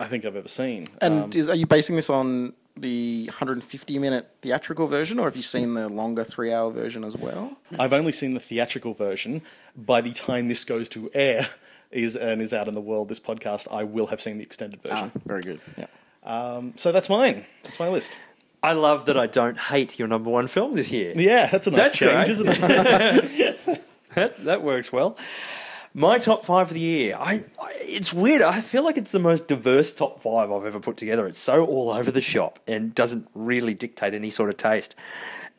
[0.00, 0.88] I think I've ever seen.
[1.00, 5.36] And Um, is, are you basing this on the 150 minute theatrical version, or have
[5.36, 7.56] you seen the longer three hour version as well?
[7.78, 9.42] I've only seen the theatrical version.
[9.76, 11.48] By the time this goes to air
[11.92, 14.82] is and is out in the world, this podcast, I will have seen the extended
[14.82, 15.12] version.
[15.14, 15.60] Ah, very good.
[15.78, 15.86] Yeah.
[16.74, 17.44] So that's mine.
[17.62, 18.16] That's my list.
[18.64, 21.12] I love that I don't hate your number one film this year.
[21.14, 22.28] Yeah, that's a nice That's change, great.
[22.30, 23.80] isn't it?
[24.14, 25.16] That, that works well.
[25.96, 27.16] My top five for the year.
[27.16, 28.42] I, I it's weird.
[28.42, 31.26] I feel like it's the most diverse top five I've ever put together.
[31.26, 34.96] It's so all over the shop and doesn't really dictate any sort of taste.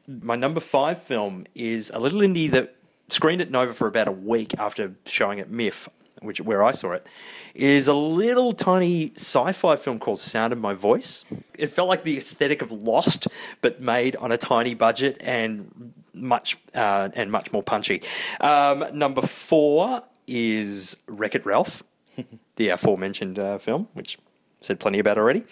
[0.07, 2.75] My number five film is a little indie that
[3.07, 5.87] screened at Nova for about a week after showing at MIFF,
[6.21, 7.07] which where I saw it.
[7.53, 11.23] Is a little tiny sci-fi film called Sound of My Voice.
[11.57, 13.27] It felt like the aesthetic of Lost,
[13.61, 18.01] but made on a tiny budget and much uh, and much more punchy.
[18.39, 21.83] Um, number four is Wreck It Ralph,
[22.55, 24.17] the aforementioned uh, film, which
[24.61, 25.43] said plenty about already.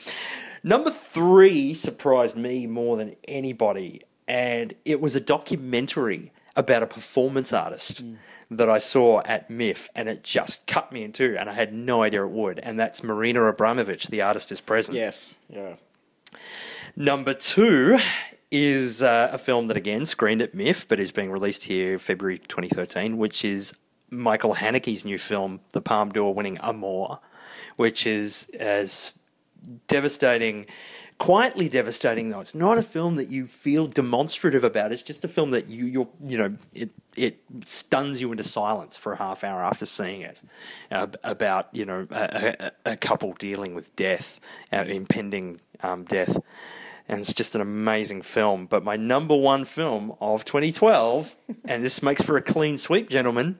[0.64, 7.52] Number three surprised me more than anybody, and it was a documentary about a performance
[7.52, 8.04] artist
[8.50, 11.74] that I saw at MIFF, and it just cut me in two, and I had
[11.74, 12.60] no idea it would.
[12.60, 14.96] And that's Marina Abramovich, the artist is present.
[14.96, 15.38] Yes.
[15.50, 15.76] Yeah.
[16.96, 17.98] Number two
[18.54, 22.38] is uh, a film that again screened at MIFF, but is being released here February
[22.38, 23.76] 2013, which is
[24.12, 27.20] Michael Haneke's new film, the Palme d'Or winning Amour,
[27.78, 29.14] which is as
[29.88, 30.68] devastating,
[31.18, 32.42] quietly devastating though.
[32.42, 34.92] It's not a film that you feel demonstrative about.
[34.92, 38.98] It's just a film that you you you know it it stuns you into silence
[38.98, 40.40] for a half hour after seeing it
[40.92, 44.40] uh, about you know a, a, a, couple dealing with death,
[44.72, 46.38] uh, impending um, death.
[47.08, 48.66] And it's just an amazing film.
[48.66, 51.36] But my number one film of 2012,
[51.66, 53.60] and this makes for a clean sweep, gentlemen,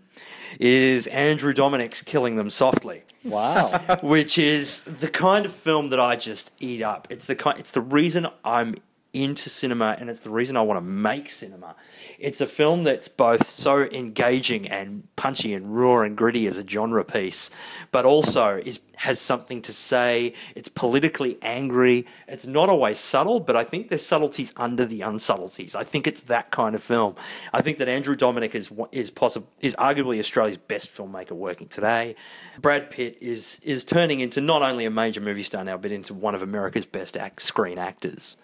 [0.60, 3.04] is Andrew Dominik's Killing Them Softly.
[3.26, 3.80] Wow.
[4.02, 7.08] which is the kind of film that I just eat up.
[7.10, 8.76] It's the kind, it's the reason I'm
[9.14, 11.76] into cinema and it's the reason I want to make cinema.
[12.18, 16.68] It's a film that's both so engaging and punchy and raw and gritty as a
[16.68, 17.52] genre piece,
[17.92, 20.34] but also is has something to say.
[20.56, 22.06] It's politically angry.
[22.28, 25.76] It's not always subtle, but I think there's subtleties under the unsubtleties.
[25.76, 27.16] I think it's that kind of film.
[27.52, 32.16] I think that Andrew Dominik is is possible is arguably Australia's best filmmaker working today.
[32.60, 36.14] Brad Pitt is is turning into not only a major movie star now, but into
[36.14, 38.38] one of America's best act, screen actors.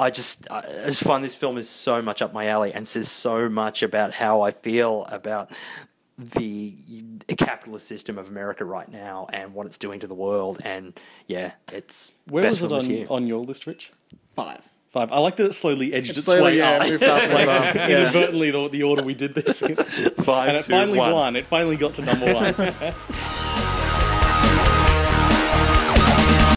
[0.00, 3.08] I just I just find this film is so much up my alley and says
[3.10, 5.52] so much about how I feel about
[6.18, 6.74] the
[7.36, 10.60] capitalist system of America right now and what it's doing to the world.
[10.64, 13.92] And yeah, it's where best was it on, on your list, Rich?
[14.34, 14.68] Five.
[14.90, 15.12] Five.
[15.12, 16.88] I like that it slowly edged its, slowly, way yeah, up.
[16.88, 17.88] moved up, like, up, yeah.
[17.88, 19.76] inadvertently, the, the order we did this in.
[20.24, 21.12] Five, and it two, finally one.
[21.12, 21.36] won.
[21.36, 22.54] It finally got to number one.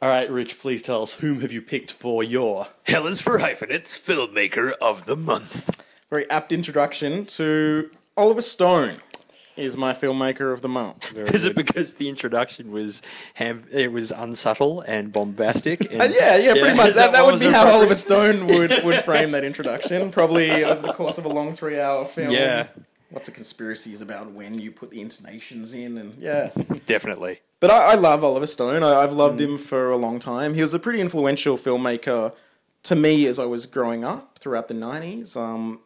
[0.04, 3.38] All right, Rich, please tell us whom have you picked for your Hell is for
[3.40, 5.82] Hyphenates Filmmaker of the Month.
[6.10, 8.98] Very apt introduction to Oliver Stone.
[9.56, 11.16] Is my filmmaker of the month.
[11.16, 13.02] Is it because the introduction was
[13.36, 15.90] ham- it was unsubtle and bombastic?
[15.90, 16.90] And, Uh, yeah, yeah, pretty much.
[16.90, 17.78] is That, that what would be how appropriate?
[17.78, 20.12] Oliver Stone would, would frame that introduction.
[20.12, 22.32] Probably over the course of a long three hour film.
[22.32, 22.68] Yeah.
[23.14, 26.50] Lots of conspiracies about when you put the intonations in, and yeah.
[26.88, 27.40] Definitely.
[27.64, 28.84] But I, I love Oliver Stone.
[28.84, 30.54] I, I've loved him for a long time.
[30.54, 32.34] He was a pretty influential filmmaker
[32.84, 35.38] to me as I was growing up throughout the 90s.
[35.38, 35.80] Um,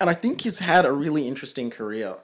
[0.00, 2.14] and I think he's had a really interesting career.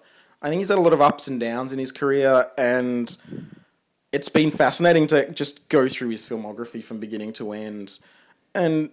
[0.40, 3.14] I think he's had a lot of ups and downs in his career, and
[4.10, 7.98] it's been fascinating to just go through his filmography from beginning to end
[8.54, 8.88] and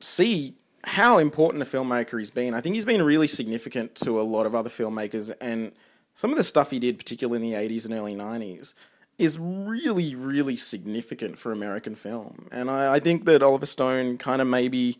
[0.00, 2.52] see how important a filmmaker he's been.
[2.52, 5.70] I think he's been really significant to a lot of other filmmakers, and
[6.16, 8.74] some of the stuff he did, particularly in the 80s and early 90s,
[9.20, 12.48] is really, really significant for American film.
[12.50, 14.98] And I, I think that Oliver Stone kind of maybe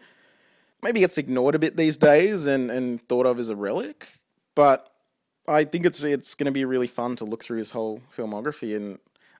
[0.83, 4.20] maybe gets ignored a bit these days and, and thought of as a relic.
[4.54, 4.92] But
[5.48, 8.76] I think it's it's going to be really fun to look through his whole filmography,
[8.76, 8.98] and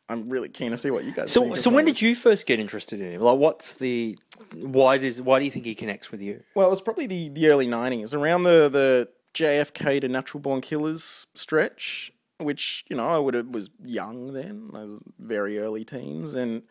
[0.09, 1.31] I'm really keen to see what you guys.
[1.31, 3.21] So, think so when did you first get interested in him?
[3.21, 4.19] Like, what's the
[4.55, 6.43] why does why do you think he connects with you?
[6.55, 10.61] Well, it was probably the, the early '90s, around the the JFK to Natural Born
[10.61, 14.71] Killers stretch, which you know I would have was young then.
[14.75, 16.63] I was very early teens, and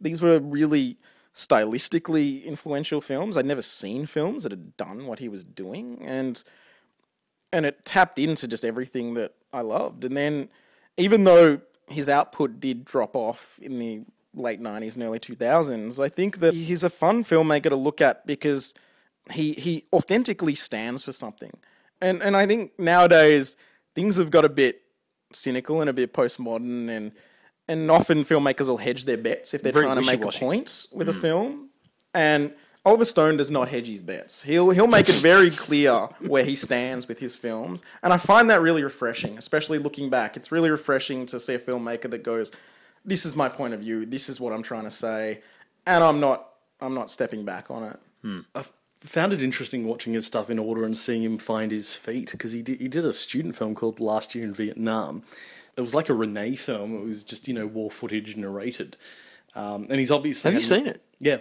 [0.00, 0.98] these were really
[1.34, 3.36] stylistically influential films.
[3.36, 6.42] I'd never seen films that had done what he was doing, and
[7.52, 10.04] and it tapped into just everything that I loved.
[10.04, 10.48] And then,
[10.96, 14.02] even though his output did drop off in the
[14.34, 18.26] late '90s and early 2000s, I think that he's a fun filmmaker to look at
[18.26, 18.74] because
[19.32, 21.52] he he authentically stands for something.
[22.00, 23.56] And and I think nowadays
[23.94, 24.82] things have got a bit
[25.32, 27.12] cynical and a bit postmodern and
[27.68, 30.86] and often filmmakers will hedge their bets if they're Very trying to make a point
[30.92, 31.20] with a mm.
[31.20, 31.70] film.
[32.14, 32.52] And
[32.84, 34.42] Oliver Stone does not hedge his bets.
[34.42, 38.48] He'll he'll make it very clear where he stands with his films, and I find
[38.50, 40.36] that really refreshing, especially looking back.
[40.36, 42.52] It's really refreshing to see a filmmaker that goes,
[43.04, 44.06] "This is my point of view.
[44.06, 45.42] This is what I'm trying to say,"
[45.84, 46.48] and I'm not
[46.80, 47.98] I'm not stepping back on it.
[48.22, 48.40] Hmm.
[48.54, 52.30] I've found it interesting watching his stuff in order and seeing him find his feet
[52.32, 55.22] because he did, he did a student film called Last Year in Vietnam.
[55.76, 56.96] It was like a Resnais film.
[56.96, 58.96] It was just you know war footage narrated,
[59.54, 61.02] um, and he's obviously Have you seen it?
[61.18, 61.38] Yeah.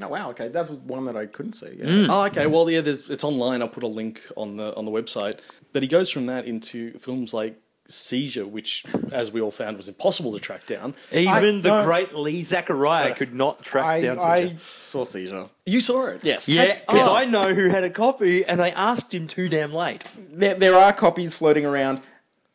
[0.00, 1.76] No, wow, okay, that was one that I couldn't see.
[1.78, 2.06] Yeah.
[2.08, 2.48] Oh, okay.
[2.48, 3.62] Well, yeah, there's, it's online.
[3.62, 5.38] I'll put a link on the on the website.
[5.72, 9.88] But he goes from that into films like Seizure, which, as we all found, was
[9.88, 10.94] impossible to track down.
[11.12, 14.18] Even the don't- great Lee Zachariah could not track I, down.
[14.20, 14.58] I Seizure.
[14.82, 15.48] saw Seizure.
[15.66, 16.48] You saw it, Yes.
[16.48, 17.14] Yeah, because Oh.
[17.14, 20.04] I know who had a copy, and I asked him too damn late.
[20.32, 22.00] there, there are copies floating around.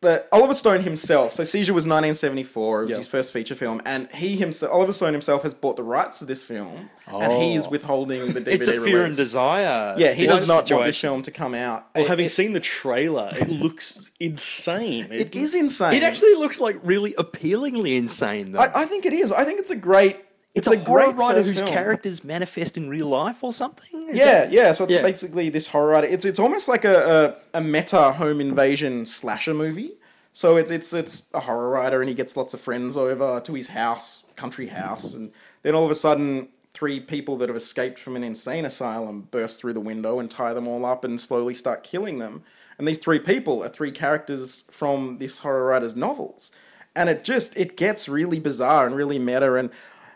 [0.01, 2.79] But Oliver Stone himself, so Seizure was 1974.
[2.79, 2.97] It was Yeah.
[2.97, 6.25] his first feature film, and he himself, Oliver Stone himself, has bought the rights to
[6.25, 7.69] this film, and he is oh.
[7.69, 9.95] withholding the DVD It's a fear and desire.
[9.97, 11.87] Yeah, he does not want this film to come out.
[11.93, 15.07] Well, It- having it- seen the trailer, it looks insane.
[15.11, 15.93] it is insane.
[15.93, 18.59] It actually looks like really appealingly insane, though.
[18.59, 19.33] I, I think it is.
[19.33, 20.17] I think it's a great
[20.55, 21.67] It's, It's a, a horror great writer whose film.
[21.71, 24.09] characters manifest in real life or something.
[24.09, 24.71] Is yeah, that- yeah.
[24.73, 25.01] So it's Yeah.
[25.03, 26.07] basically this horror writer.
[26.07, 29.93] It's it's almost like a, a, a meta home invasion slasher movie.
[30.33, 33.53] So it's it's it's a horror writer, and he gets lots of friends over to
[33.53, 35.31] his house, country house, and
[35.63, 39.59] then all of a sudden, three people that have escaped from an insane asylum burst
[39.59, 42.41] through the window and tie them all up and slowly start killing them.
[42.77, 46.51] And these three people are three characters from this horror writer's novels,
[46.95, 49.69] and it just it gets really bizarre and really meta and.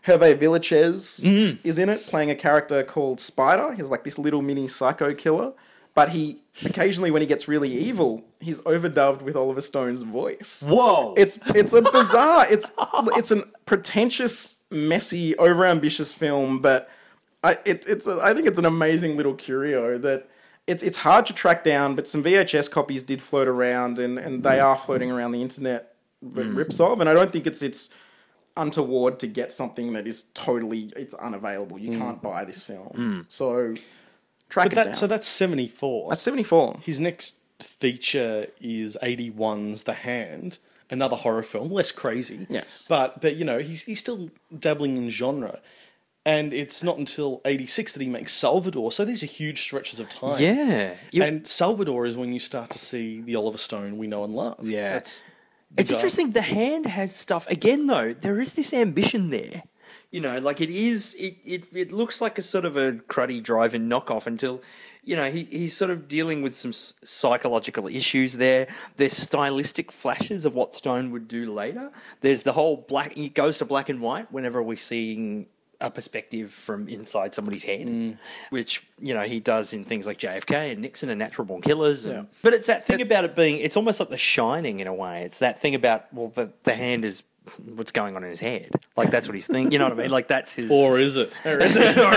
[0.06, 1.68] Hervé Villechaize mm-hmm.
[1.68, 3.74] is in it, playing a character called Spider.
[3.74, 5.54] He's like this little mini psycho killer,
[5.96, 10.63] but he occasionally, when he gets really evil, he's overdubbed with Oliver Stone's voice.
[10.68, 11.13] Whoa!
[11.16, 12.74] It's it's a bizarre, it's
[13.16, 16.89] it's an pretentious, messy, overambitious film, but
[17.42, 20.30] I it, it's a, I think it's an amazing little curio that.
[20.66, 24.44] It's, it's hard to track down, but some VHS copies did float around, and, and
[24.46, 24.63] they mm.
[24.63, 26.56] are floating around the internet r- mm.
[26.56, 27.89] rips of, and I don't think it's it's
[28.56, 31.80] untoward to get something that is totally it's unavailable.
[31.80, 32.22] You can't mm.
[32.22, 32.89] buy this film.
[32.96, 33.26] Mm.
[33.28, 33.74] So
[34.50, 34.94] track But it that, down.
[34.94, 36.10] so that's 74.
[36.10, 36.80] that's 74.
[36.84, 42.46] His next feature is 81's The Hand, another horror film, less crazy.
[42.50, 42.86] Yes.
[42.88, 45.60] But but you know, he's he's still dabbling in genre.
[46.26, 48.94] And it's not until 86 that he makes Salvador.
[48.94, 50.42] So these are huge stretches of time.
[50.42, 50.94] yeah.
[51.12, 54.34] You- And Salvador is when you start to see the Oliver Stone we know and
[54.34, 54.66] love.
[54.66, 54.94] Yeah.
[54.94, 55.26] That's
[55.78, 56.32] It's interesting.
[56.32, 58.14] The hand has stuff again, though.
[58.14, 59.64] There is this ambition there.
[60.12, 61.16] You know, like it is.
[61.16, 64.62] It it, it looks like a sort of a cruddy drive-in knockoff until,
[65.04, 68.68] you know, he he's sort of dealing with some psychological issues there.
[68.98, 71.92] There's stylistic flashes of what Stone would do later.
[72.22, 73.14] There's the whole black.
[73.14, 75.48] He goes to black and white whenever we're seeing
[75.82, 78.18] a perspective from inside somebody's head, mm.
[78.50, 82.06] which you know he does in things like JFK and Nixon and Natural Born Killers.
[82.06, 82.24] And, Yeah.
[82.42, 83.60] But it's that thing about it being.
[83.60, 85.24] It's almost like The Shining in a way.
[85.24, 87.24] It's that thing about well, the the hand is
[87.76, 88.72] what's going on in his head.
[88.96, 89.72] Like that's what he's thinking.
[89.72, 90.12] You know what I mean?
[90.12, 90.72] Like that's his.
[90.72, 91.40] Or is it?
[91.46, 91.60] or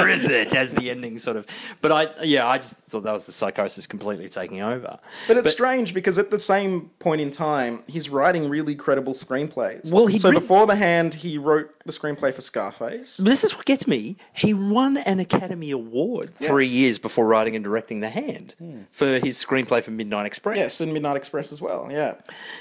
[0.09, 1.47] is it as the ending sort of?
[1.83, 4.99] But I yeah, I just thought that was the psychosis completely taking over.
[5.27, 9.93] But it's strange because at the same point in time, he's writing really credible screenplays.
[9.93, 13.17] Well, he'd so written- before The Hand, he wrote the screenplay for Scarface.
[13.17, 14.17] This is what gets me.
[14.35, 18.55] He won an Academy Award three years before writing and directing The Hand
[18.91, 20.57] for his screenplay for Midnight Express.
[20.57, 21.89] Yes, and Midnight Express as well.
[21.91, 22.15] Yeah,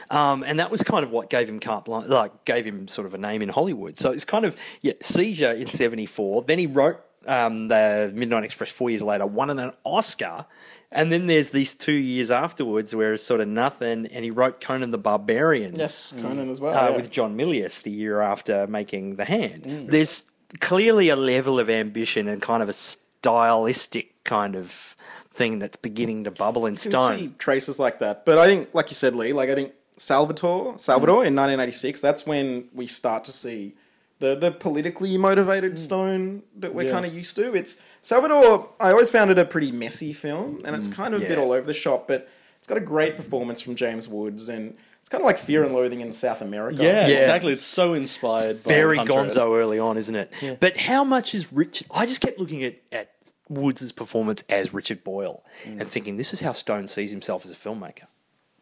[0.09, 3.05] Um, and that was kind of what gave him carte blanche, like gave him sort
[3.07, 3.97] of a name in Hollywood.
[3.97, 6.43] So it's kind of yeah, Seizure in '74.
[6.43, 10.45] Then he wrote um, the Midnight Express four years later, won an Oscar,
[10.91, 14.05] and then there's these two years afterwards where it's sort of nothing.
[14.07, 16.77] And he wrote Conan the Barbarian, yes, Conan as well.
[16.77, 16.95] uh, yeah.
[16.95, 19.87] with John Milius the year after making The Hand.
[19.89, 20.23] There's
[20.61, 24.95] clearly a level of ambition and kind of a stylistic kind of
[25.31, 27.17] thing that's beginning to bubble in You can stone.
[27.17, 28.25] see traces like that.
[28.25, 31.27] But I think, like you said, Lee, like I think Salvatore, Salvador Mm.
[31.27, 33.75] in 1986, that's when we start to see
[34.19, 35.79] the the politically motivated Mm.
[35.79, 36.91] Stone that we're Yeah.
[36.91, 37.53] kind of used to.
[37.55, 38.69] It's Salvador.
[38.79, 40.79] I always found it a pretty messy film, and Mm.
[40.79, 41.43] it's kind of a bit yeah.
[41.43, 42.27] all over the shop, but
[42.57, 45.73] it's got a great performance from James Woods, and it's kind of like Fear and
[45.73, 46.81] Loathing in South America.
[46.83, 47.17] Yeah, Yeah.
[47.17, 47.51] exactly.
[47.53, 49.35] It's so inspired by very Hunter S.
[49.35, 50.31] gonzo early on, isn't it?
[50.59, 51.87] But how much is Richard?
[51.91, 53.11] I just kept looking at, at
[53.49, 55.81] Woods' performance as Richard Boyle Mm.
[55.81, 58.07] and thinking this is how Stone sees himself as a filmmaker.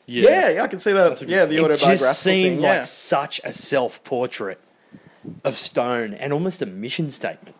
[0.05, 1.21] Yeah, yeah, I can see that.
[1.21, 2.63] Yeah, the It autobiographical just seemed thing.
[2.63, 2.81] like yeah.
[2.83, 4.59] such a self-portrait
[5.43, 7.55] of Stone and almost a mission statement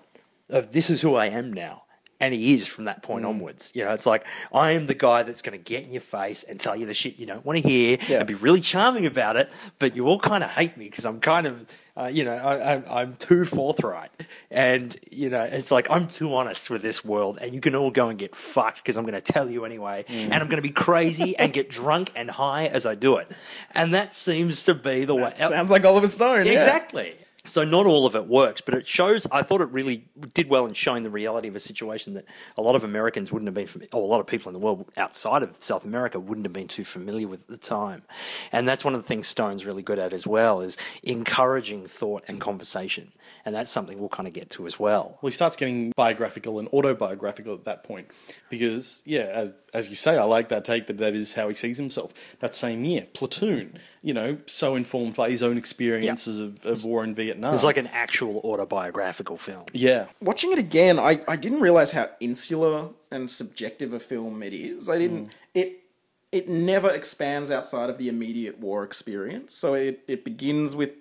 [0.49, 1.83] of this is who I am now.
[2.19, 3.03] And he is from that Mm.
[3.03, 3.71] point onwards.
[3.75, 6.43] You know, it's like I am the guy that's going to get in your face
[6.43, 8.19] and tell you the shit you don't want to hear Yeah.
[8.19, 9.49] and be really charming about it.
[9.79, 12.75] But you all kind of hate me because I'm kind of, uh, you know, I,
[12.75, 14.09] I, I'm too forthright.
[14.49, 17.91] And you know, it's like I'm too honest with this world, and you can all
[17.91, 20.25] go and get fucked because I'm going to tell you anyway, Mm.
[20.25, 23.31] and I'm going to be crazy and get drunk and high as I do it.
[23.75, 25.33] And that seems to be the way.
[25.35, 26.45] Sounds like Oliver Stone.
[26.53, 26.65] yeah.
[27.45, 29.27] So not all of it works, but it shows.
[29.29, 32.23] I thought it really did well in showing the reality of a situation that
[32.57, 34.89] a lot of Americans wouldn't have been, or a lot of people in the world
[34.95, 38.03] outside of South America wouldn't have been too familiar with at the time.
[38.53, 42.23] And that's one of the things Stone's really good at as well is encouraging thought
[42.29, 43.11] and conversation,
[43.45, 45.17] and that's something we'll kind of get to as well.
[45.21, 48.09] Well, he starts getting biographical and autobiographical at that point
[48.49, 51.55] because, yeah, as, as you say, I like that take that that is how he
[51.55, 52.37] sees himself.
[52.39, 57.03] That same year, Platoon, you know, so informed by his own experiences of, of war
[57.03, 57.53] in Vietnam.
[57.53, 59.65] It's like an actual autobiographical film.
[59.73, 64.53] yeah, watching it again, I, I didn't realize how insular and subjective a film it
[64.53, 64.89] is.
[64.89, 65.33] I didn't mm.
[65.53, 65.83] it
[66.33, 69.53] it never expands outside of the immediate war experience.
[69.53, 70.93] So it, it begins with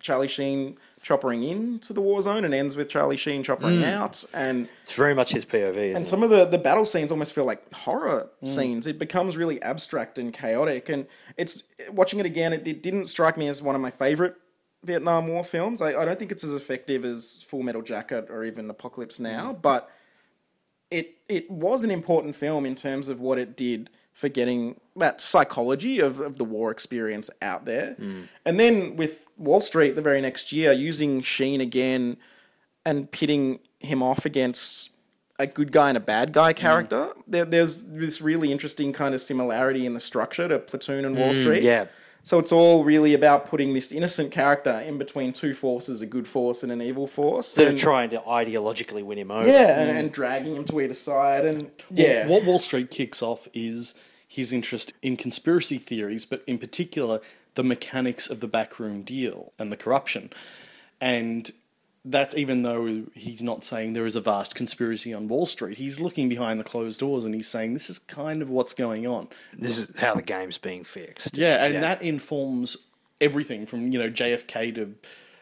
[0.00, 3.84] Charlie Sheen choppering into the war zone and ends with Charlie Sheen choppering mm.
[3.84, 5.94] out and It's very much his POV.
[5.94, 6.06] And it?
[6.06, 8.48] some of the, the battle scenes almost feel like horror mm.
[8.48, 8.86] scenes.
[8.86, 10.88] It becomes really abstract and chaotic.
[10.88, 12.52] And it's watching it again.
[12.52, 14.36] It, it didn't strike me as one of my favorite
[14.84, 15.82] Vietnam War films.
[15.82, 19.52] I, I don't think it's as effective as Full Metal Jacket or even Apocalypse Now,
[19.52, 19.62] mm.
[19.62, 19.90] but
[20.90, 25.20] it it was an important film in terms of what it did for getting that
[25.20, 27.94] psychology of, of the war experience out there.
[27.94, 28.22] Hmm.
[28.44, 32.18] And then with Wall Street the very next year, using Sheen again
[32.84, 34.90] and pitting him off against
[35.38, 36.58] a good guy and a bad guy hmm.
[36.58, 41.16] character, there, there's this really interesting kind of similarity in the structure to Platoon and
[41.16, 41.62] Wall hmm, Street.
[41.62, 41.86] yeah.
[42.24, 46.28] So it's all really about putting this innocent character in between two forces, a good
[46.28, 47.54] force and an evil force.
[47.54, 49.48] That are and- trying to ideologically win him over.
[49.48, 49.98] yeah, and, mm.
[49.98, 53.94] and dragging him to either side, and yeah, What Wall Street kicks off is
[54.28, 57.20] his interest in conspiracy theories, but in particular,
[57.54, 60.30] the mechanics of the backroom deal and the corruption.
[61.00, 61.50] And
[62.04, 65.78] that's even though he's not saying there is a vast conspiracy on Wall Street.
[65.78, 69.06] He's looking behind the closed doors and he's saying this is kind of what's going
[69.06, 69.28] on.
[69.56, 71.36] This is how the game's being fixed.
[71.36, 72.76] Yeah, and that informs
[73.20, 74.94] everything from, you know, JFK to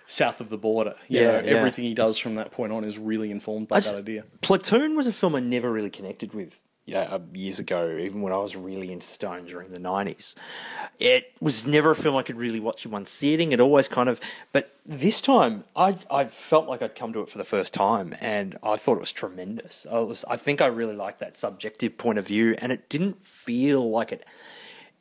[0.06, 0.96] south of the border.
[1.08, 1.54] You Yeah, know, yeah.
[1.56, 4.24] everything he does from that point on is really informed by that idea.
[4.42, 8.32] Platoon was a film I never really connected with yeah, uh, years ago, even when
[8.32, 10.34] I was really into Stone during the 90s.
[10.98, 13.52] It was never a film I could really watch in one sitting.
[13.52, 14.20] It always kind of.
[14.52, 18.14] But this time, I, I felt like I'd come to it for the first time,
[18.20, 19.86] and I thought it was tremendous.
[19.90, 23.22] I, was, I think I really liked that subjective point of view, and it didn't
[23.22, 24.24] feel like it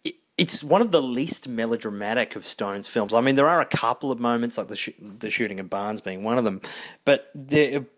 [0.04, 3.14] it- it's one of the least melodramatic of Stone's films.
[3.14, 6.00] I mean, there are a couple of moments, like the sh- the shooting of Barnes
[6.00, 6.62] being one of them,
[7.04, 7.30] but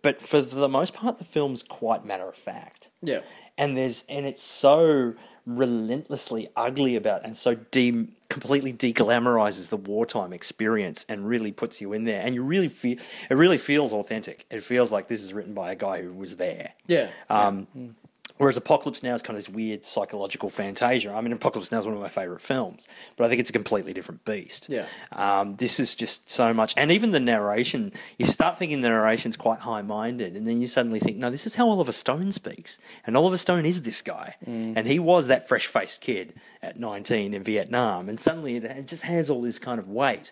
[0.01, 2.89] but for the most part, the film's quite matter of fact.
[3.03, 3.19] Yeah.
[3.61, 5.13] And there's and it's so
[5.45, 11.81] relentlessly ugly about and so completely de- completely deglamorizes the wartime experience and really puts
[11.81, 12.21] you in there.
[12.21, 12.97] And you really feel
[13.29, 14.45] it really feels authentic.
[14.49, 16.73] It feels like this is written by a guy who was there.
[16.87, 17.67] Yeah, um,
[18.41, 21.13] Whereas Apocalypse Now is kind of this weird psychological fantasia.
[21.13, 23.53] I mean, Apocalypse Now is one of my favorite films, but I think it's a
[23.53, 24.67] completely different beast.
[24.67, 24.87] Yeah.
[25.11, 27.91] Um, this is just so much, and even the narration.
[28.17, 31.53] You start thinking the narration's quite high-minded, and then you suddenly think, no, this is
[31.53, 36.01] how Oliver Stone speaks, and Oliver Stone is this guy, and he was that fresh-faced
[36.01, 36.33] kid
[36.63, 40.31] at 19 in Vietnam, and suddenly it, it just has all this kind of weight,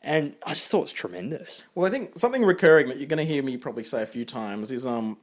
[0.00, 1.64] and I just thought it's tremendous.
[1.74, 4.24] Well, I think something recurring that you're going to hear me probably say a few
[4.24, 5.16] times is um,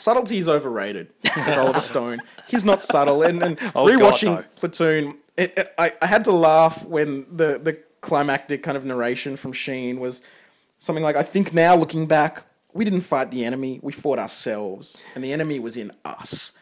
[0.00, 1.12] subtlety is overrated.
[1.24, 3.22] with Oliver Stone, he's not subtle.
[3.22, 4.44] And, and Oh, God, rewatching no.
[4.56, 9.36] Platoon, it, it- I, I had to laugh when the the climactic kind of narration
[9.36, 10.22] from Sheen was
[10.78, 14.96] something like, "I think now, looking back, we didn't fight the enemy; we fought ourselves,
[15.14, 16.52] and the enemy was in us."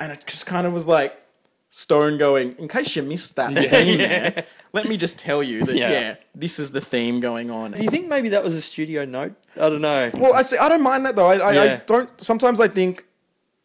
[0.00, 1.22] And it just kind of was like.
[1.68, 4.44] Stone going, in case you missed that theme there,
[4.76, 5.90] let me just tell you that, Yeah.
[5.90, 7.72] yeah, this is the theme going on.
[7.72, 9.32] Do you think maybe that was a studio note?
[9.56, 10.10] I don't know.
[10.14, 10.58] Well, I see.
[10.58, 11.26] I don't mind that though.
[11.26, 11.80] I, I, I Yeah.
[11.86, 12.08] don't.
[12.20, 13.04] Sometimes I think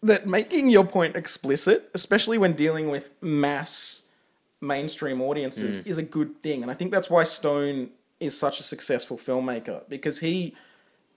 [0.04, 4.04] that making your point explicit, especially when dealing with mass
[4.62, 5.88] mainstream audiences, Mm.
[5.88, 6.62] is a good thing.
[6.62, 7.90] And I think that's why Stone
[8.20, 10.56] is such a successful filmmaker because he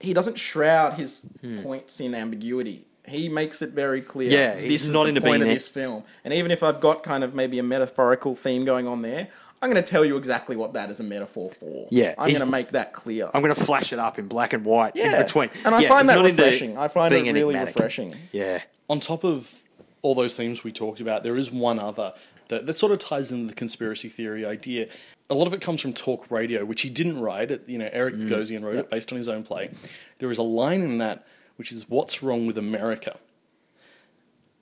[0.01, 1.25] he doesn't shroud his
[1.63, 2.85] points in ambiguity.
[3.07, 4.29] He makes it very clear.
[4.29, 4.35] Hmm.
[4.35, 6.03] Yeah, this he's is not the into point being of it- this film.
[6.25, 9.29] And even if I've got kind of maybe a metaphorical theme going on there,
[9.61, 11.87] I'm going to tell you exactly what that is a metaphor for.
[11.89, 13.29] Yeah, I'm going to make that clear.
[13.33, 15.15] I'm going to flash it up in black and white Yeah.
[15.17, 15.49] in between.
[15.65, 16.77] And I Yeah, find that refreshing.
[16.77, 17.75] I find it really enigmatic.
[17.75, 18.13] refreshing.
[18.31, 18.61] Yeah.
[18.89, 19.63] on top of
[20.03, 22.13] all those themes we talked about, there is one other
[22.49, 24.87] that, that sort of ties into the conspiracy theory idea.
[25.31, 27.49] A lot of it comes from talk radio, which he didn't write.
[27.49, 28.29] It, you know, Eric mm.
[28.29, 29.71] Bogosian wrote it based on his own play.
[30.19, 31.25] There is a line in that
[31.55, 33.17] which is "What's wrong with America?"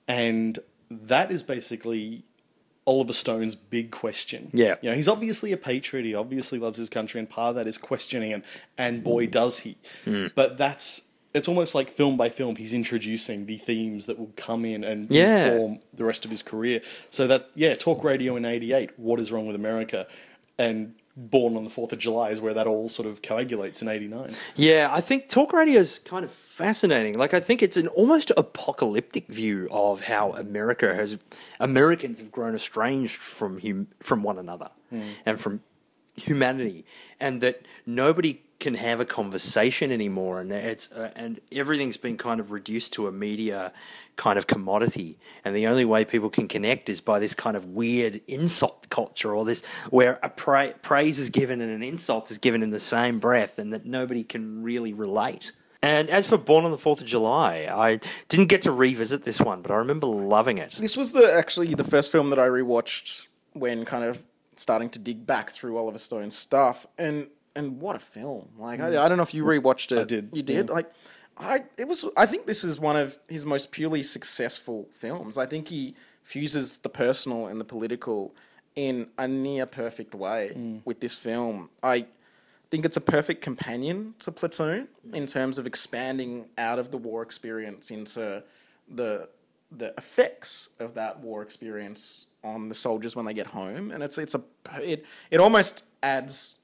[0.08, 0.58] and
[0.90, 2.24] that is basically
[2.86, 4.50] Oliver Stone's big question.
[4.52, 4.76] Yeah.
[4.82, 6.04] you know, he's obviously a patriot.
[6.04, 8.42] He obviously loves his country, and part of that is questioning, and
[8.76, 9.76] and boy does he.
[10.04, 10.26] Hmm.
[10.34, 14.64] But that's it's almost like film by film, he's introducing the themes that will come
[14.64, 15.46] in and Yeah.
[15.46, 16.80] inform the rest of his career.
[17.10, 18.98] So that yeah, talk radio in '88.
[18.98, 20.06] What is wrong with America?
[20.58, 23.88] And Born on the Fourth of July is where that all sort of coagulates in
[23.88, 24.34] '89.
[24.56, 27.16] Yeah, I think talk radio is kind of fascinating.
[27.16, 31.18] Like, I think it's an almost apocalyptic view of how America has
[31.60, 35.02] Americans have grown estranged from hum, from one another hmm.
[35.24, 35.60] and from
[36.16, 36.84] humanity,
[37.20, 42.40] and that nobody can have a conversation anymore, and it's uh, and everything's been kind
[42.40, 43.72] of reduced to a media
[44.16, 47.66] kind of commodity, and the only way people can connect is by this kind of
[47.66, 52.38] weird insult culture, or this where a pra- praise is given and an insult is
[52.38, 55.52] given in the same breath, and that nobody can really relate.
[55.82, 58.00] And as for Born on the Fourth of July, I
[58.30, 60.72] didn't get to revisit this one, but I remember loving it.
[60.80, 64.22] This was the actually the first film that I rewatched when kind of
[64.56, 68.48] starting to dig back through Oliver Stone's stuff, and and what a film!
[68.58, 68.98] Like I, mm.
[68.98, 69.98] I don't know if you rewatched it.
[69.98, 70.70] I did, You did.
[70.70, 70.92] Like
[71.36, 72.04] I, it was.
[72.16, 75.38] I think this is one of his most purely successful films.
[75.38, 78.34] I think he fuses the personal and the political
[78.74, 80.80] in a near perfect way mm.
[80.84, 81.70] with this film.
[81.82, 82.06] I.
[82.70, 87.22] think it's a perfect companion to Platoon in terms of expanding out of the war
[87.22, 88.42] experience into
[88.88, 89.28] the
[89.70, 94.18] the effects of that war experience on the soldiers when they get home, and it's
[94.18, 94.42] it's a
[94.82, 96.63] it it almost adds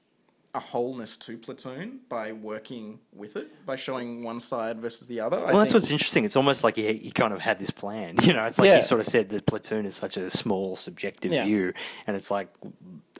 [0.53, 5.37] a wholeness to Platoon by working with it by showing one side versus the other.
[5.39, 6.25] Well, that's what's interesting.
[6.25, 8.15] It's almost like he, he kind of had this plan.
[8.23, 8.75] You know, it's like Yeah.
[8.77, 11.45] he sort of said that Platoon is such a small, subjective Yeah.
[11.45, 11.73] view,
[12.05, 12.49] and it's like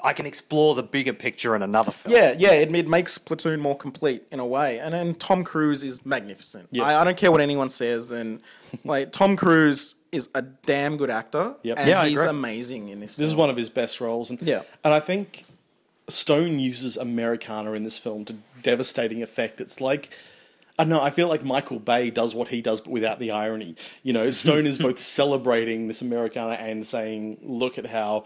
[0.04, 2.14] I can explore the bigger picture in another film.
[2.16, 4.80] Yeah, yeah, it, it makes Platoon more complete in a way.
[4.80, 6.68] And then Tom Cruise is magnificent.
[6.72, 6.84] Yeah.
[6.84, 8.42] I, I don't care what anyone says, and
[8.84, 11.80] like Tom Cruise is a damn good actor, Yep.
[11.80, 13.16] and Yeah, he's amazing in this.
[13.16, 14.64] This is one of his best roles, and Yeah.
[14.84, 15.46] and I think
[16.12, 19.62] Stone uses Americana in this film to devastating effect.
[19.62, 20.10] It's like
[20.80, 21.02] I don't know.
[21.02, 23.76] I feel like Michael Bay does what he does, but without the irony.
[24.04, 28.26] You know, Stone is both celebrating this Americana and saying, "Look at how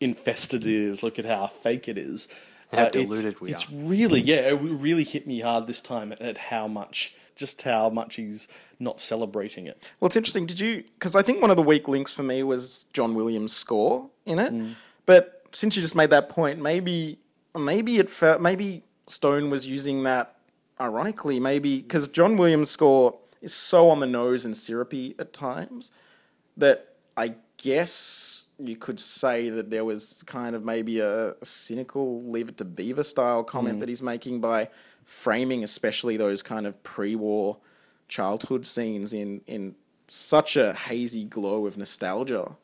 [0.00, 1.02] infested it is.
[1.02, 2.28] Look at how fake it is."
[2.72, 4.52] How it's- deluded we it's really yeah.
[4.52, 8.48] It really hit me hard this time at, at how much, just how much he's
[8.78, 9.90] not celebrating it.
[10.00, 10.46] Well, it's interesting.
[10.46, 10.84] Did you?
[10.98, 14.38] Because I think one of the weak links for me was John Williams' score in
[14.38, 14.52] it.
[14.52, 14.74] Mm.
[15.06, 17.18] But since you just made that point, maybe
[17.58, 20.36] maybe it felt maybe Stone was using that
[20.78, 21.40] ironically.
[21.40, 25.90] Maybe because John Williams' score is so on the nose and syrupy at times
[26.58, 32.22] that I guess you could say that there was kind of maybe a, a cynical
[32.30, 33.80] Leave It to Beaver style comment mm.
[33.80, 34.68] that he's making by
[35.04, 37.56] framing, especially those kind of pre-war
[38.08, 39.74] childhood scenes in in
[40.06, 42.56] such a hazy glow of nostalgia.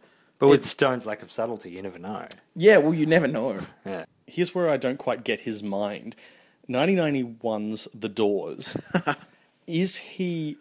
[0.42, 2.26] But with Stone's lack of subtlety, you never know.
[2.56, 3.60] Yeah, well, you never know.
[3.86, 4.06] Yeah.
[4.26, 6.16] here's where I don't quite get his mind.
[6.68, 8.76] 1991's The Doors.
[9.68, 10.56] is he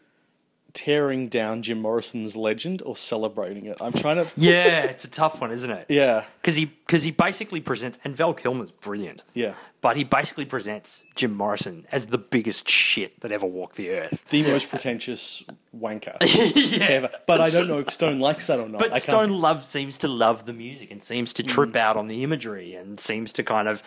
[0.74, 3.78] tearing down Jim Morrison's legend or celebrating it?
[3.82, 4.28] I'm trying to.
[4.36, 5.86] Yeah, it's a tough one, isn't it?
[5.89, 9.24] Yeah, Because he, cause he basically presents, and Val Kilmer's brilliant.
[9.34, 9.53] yeah.
[9.82, 14.24] But he basically presents Jim Morrison as the biggest shit that ever walked the earth.
[14.30, 15.43] The most pretentious
[15.76, 16.15] wanker
[16.80, 17.09] ever.
[17.26, 18.76] But I don't know if Stone likes that or not.
[18.80, 21.78] I But can't- Stone love seems to love the music and seems to trip mm.
[21.78, 23.82] out on the imagery and seems to kind of.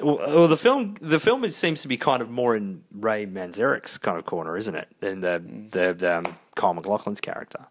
[0.00, 3.98] Well, well, the film the film seems to be kind of more in Ray Manzarek's
[3.98, 4.88] kind of corner, isn't it?
[5.00, 7.66] Than the the, the um, Kyle MacLachlan's character.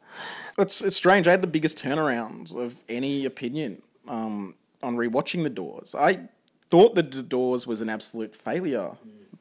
[0.58, 1.28] It's it's strange.
[1.28, 5.96] I had the biggest turnarounds of any opinion um, on rewatching The Doors.
[5.96, 6.28] I
[6.70, 8.92] thought The Doors was an absolute failure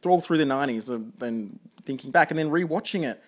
[0.04, 3.20] all through the nineties, and thinking back and then rewatching it,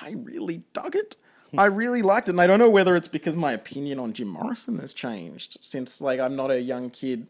[0.00, 1.16] I really dug it.
[1.56, 4.28] I really liked it, and I don't know whether it's because my opinion on Jim
[4.28, 7.28] Morrison has changed since, like, I'm not a young kid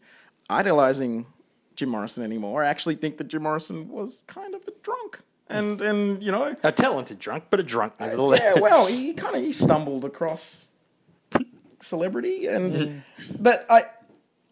[0.49, 1.25] idolizing
[1.75, 2.63] Jim Morrison anymore.
[2.63, 6.55] I actually think that Jim Morrison was kind of a drunk, and and you know,
[6.63, 8.41] A talented drunk, but a drunk uh, nevertheless.
[8.41, 10.69] yeah, well, he kind of he stumbled across
[11.79, 13.01] celebrity, and mm.
[13.39, 13.85] but I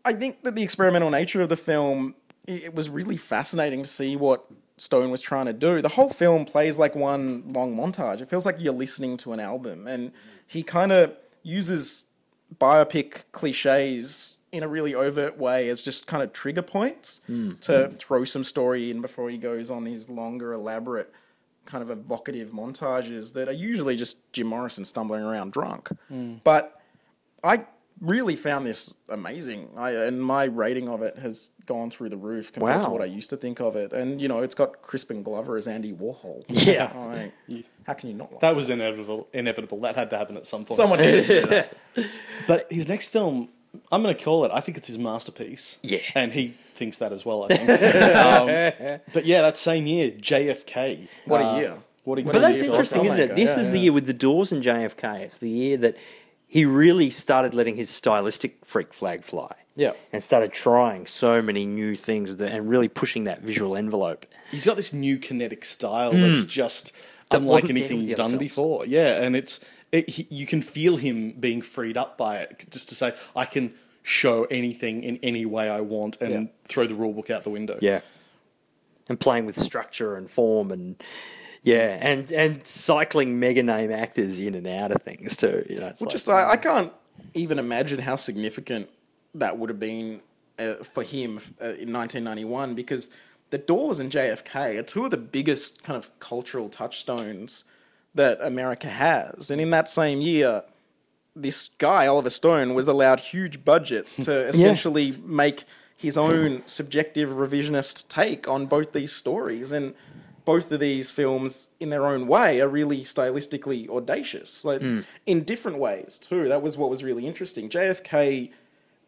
[0.05, 2.15] I think that the experimental nature of the film
[2.47, 4.45] it it was really fascinating to see what
[4.77, 5.81] Stone was trying to do.
[5.81, 8.21] The whole film plays like one long montage.
[8.21, 10.11] It feels like you're listening to an album, and
[10.45, 12.05] he kind of uses
[12.59, 17.53] biopic cliches in a really overt way as just kind of trigger points hmm.
[17.61, 17.95] to hmm.
[17.95, 21.11] throw some story in before he goes on these longer, elaborate,
[21.65, 25.89] kind of evocative montages that are usually just Jim Morrison stumbling around drunk.
[26.07, 26.35] Hmm.
[26.43, 26.79] But
[27.43, 27.65] I
[27.99, 29.69] really found this amazing.
[29.75, 33.05] I, and my rating of it has gone through the roof compared to what I
[33.05, 33.91] used to think of it.
[33.91, 36.43] And you know, it's got Crispin Glover as Andy Warhol.
[36.49, 36.91] Yeah.
[37.49, 39.27] Like, how can you not like That was inevitable.
[39.33, 39.79] Inevitable.
[39.79, 40.77] That had to happen at some point.
[40.77, 41.77] Someone had to do that.
[42.47, 43.49] But his next film,
[43.91, 44.51] I'm going to call it.
[44.53, 45.79] I think it's his masterpiece.
[45.83, 45.99] Yeah.
[46.15, 47.43] and he thinks that as well.
[47.43, 47.69] I think.
[48.15, 51.07] um, but yeah, that same year, JFK.
[51.25, 51.77] What a Uh, year.
[52.03, 53.35] What a But that's year interesting, isn't it?
[53.35, 55.21] This Yeah, is the year with the Doors and JFK.
[55.21, 55.97] It's the year that
[56.47, 59.53] he really started letting his stylistic freak flag fly.
[59.75, 59.93] Yeah.
[60.11, 64.25] And started trying so many new things with it and really pushing that visual envelope.
[64.51, 66.91] He's got this new kinetic style that's just
[67.31, 68.39] unlike anything he's done films.
[68.39, 68.85] before.
[68.85, 69.61] Yeah, and it's
[69.93, 73.45] it, he, you can feel him being freed up by it, just to say I
[73.45, 76.43] can show anything in any way I want and Yeah.
[76.65, 77.77] throw the rule book out the window.
[77.79, 78.01] Yeah.
[79.07, 81.01] And playing with structure and form and
[81.61, 85.65] yeah, and and cycling mega name actors in and out of things too.
[85.69, 86.91] You know, it's Well, like, just I, I can't
[87.33, 88.89] even imagine how significant
[89.35, 90.21] that would have been
[90.59, 93.09] uh, for him uh, in 1991 because
[93.51, 97.63] the Doors and JFK are two of the biggest kind of cultural touchstones
[98.15, 100.63] that America has, and in that same year,
[101.35, 105.63] this guy Oliver Stone was allowed huge budgets to essentially make
[105.95, 109.71] his own subjective revisionist take on both these stories.
[109.71, 109.95] And
[110.45, 114.99] both of these films in their own way are really stylistically audacious like hmm.
[115.25, 116.47] in different ways too.
[116.49, 117.69] That was what was really interesting.
[117.69, 118.51] JFK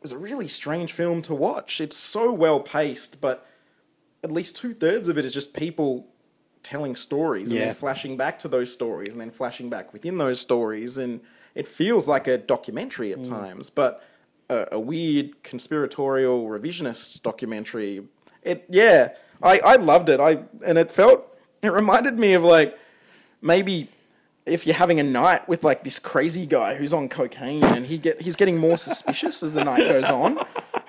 [0.02, 1.82] was a really strange film to watch.
[1.82, 3.46] It's so well paced but
[4.24, 6.08] at least two thirds of it is just people
[6.66, 10.42] telling stories and then flashing back to those stories and then flashing back within those
[10.42, 10.98] stories.
[10.98, 11.22] And
[11.54, 13.30] it feels like a documentary at mm.
[13.30, 14.04] times but
[14.50, 18.04] a, a weird conspiratorial revisionist documentary.
[18.42, 19.14] It yeah
[19.44, 20.20] I, I loved it.
[20.20, 22.78] I and it felt it reminded me of like
[23.42, 23.88] maybe
[24.46, 27.98] if you're having a night with like this crazy guy who's on cocaine and he
[28.00, 30.40] get he's getting more suspicious as the night goes on.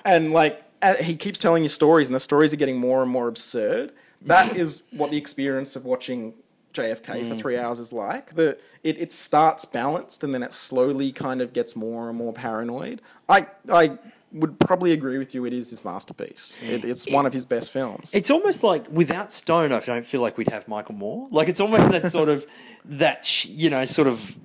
[0.04, 0.62] And like
[1.00, 3.92] he keeps telling you stories and the stories are getting more and more absurd
[4.26, 6.34] that is what the experience of watching
[6.76, 7.38] JFK for mm.
[7.38, 8.34] three hours is like.
[8.34, 12.32] The it, it starts balanced and then it slowly kind of gets more and more
[12.32, 13.00] paranoid.
[13.28, 13.98] I I
[14.32, 15.44] would probably agree with you.
[15.46, 16.60] It is his masterpiece.
[16.62, 18.10] It, it's one of his best films.
[18.12, 21.28] It's almost like without Stone, I don't feel like we'd have Michael Moore.
[21.30, 22.46] Like it's almost that sort of
[22.84, 24.38] that sh- you know sort of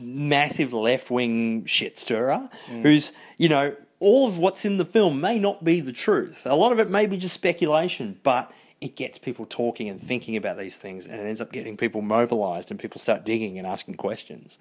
[0.00, 2.82] massive left wing shit stirrer mm.
[2.82, 6.46] who's you know all of what's in the film may not be the truth.
[6.46, 10.36] A lot of it may be just speculation, but it gets people talking and thinking
[10.36, 13.66] about these things, and it ends up getting people mobilized, and people start digging and
[13.66, 14.58] asking questions,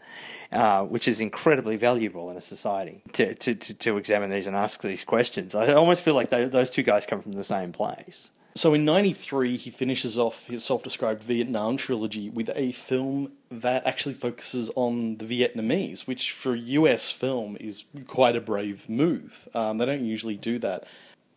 [0.52, 4.56] uh, which is incredibly valuable in a society to, to, to, to examine these and
[4.56, 5.54] ask these questions.
[5.54, 8.32] I almost feel like those, those two guys come from the same place.
[8.58, 14.16] So in '93, he finishes off his self-described Vietnam trilogy with a film that actually
[14.16, 19.48] focuses on the Vietnamese, which for a US film is quite a brave move.
[19.54, 20.88] Um, they don't usually do that.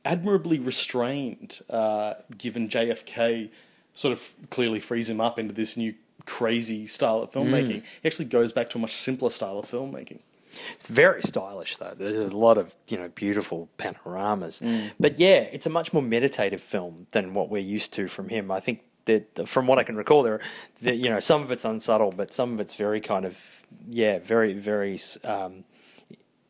[0.04, 3.50] Admirably restrained, uh, given JFK
[3.94, 5.94] sort of clearly frees him up into this new
[6.26, 7.82] crazy style of filmmaking.
[8.02, 10.20] He actually goes back to a much simpler style of filmmaking.
[10.52, 11.94] It's very stylish though.
[11.96, 14.60] There's a lot of you know beautiful panoramas,
[14.98, 18.50] but yeah, it's a much more meditative film than what we're used to from him.
[18.50, 20.40] I think that from what I can recall, there,
[20.82, 24.18] that you know, some of it's unsubtle, but some of it's very kind of yeah,
[24.18, 25.64] very very um,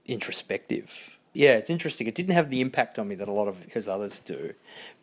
[0.06, 1.18] introspective.
[1.32, 2.06] Yeah, it's interesting.
[2.06, 4.54] It didn't have the impact on me that a lot of his others do,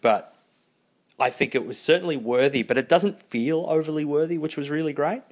[0.01, 0.35] but
[1.19, 4.93] I think it was certainly worthy, but it doesn't feel overly worthy, which was really
[4.93, 5.23] great.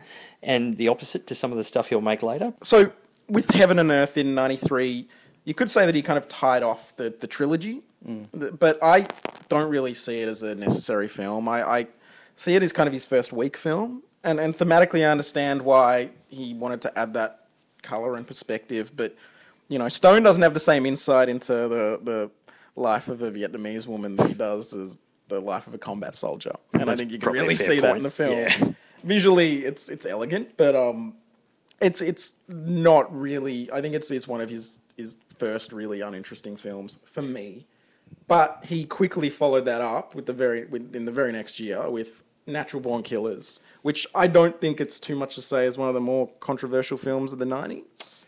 [0.41, 2.53] And the opposite to some of the stuff he'll make later.
[2.63, 2.91] so
[3.27, 5.07] with Heaven and Earth in '93,
[5.45, 8.27] you could say that he kind of tied off the the trilogy, mm.
[8.37, 9.07] Th- but I
[9.49, 11.47] don't really see it as a necessary film.
[11.49, 11.87] I, I
[12.35, 16.11] see it as kind of his first weak film, and and thematically, I understand why
[16.27, 17.47] he wanted to add that
[17.81, 19.15] color and perspective, but
[19.67, 22.31] you know, Stone doesn't have the same insight into the the
[22.75, 24.97] life of a Vietnamese woman that he does as
[25.27, 28.03] the life of a combat soldier, and I think you can really see that in
[28.03, 28.37] the film.
[28.37, 28.71] Yeah.
[29.03, 31.15] Visually, it's it's elegant, but um,
[31.81, 33.71] it's it's not really.
[33.71, 37.65] I think it's it's one of his his first really uninteresting films for me.
[38.27, 41.89] But he quickly followed that up with the very with, in the very next year
[41.89, 45.87] with Natural Born Killers, which I don't think it's too much to say is one
[45.87, 48.24] of the more controversial films of the nineties.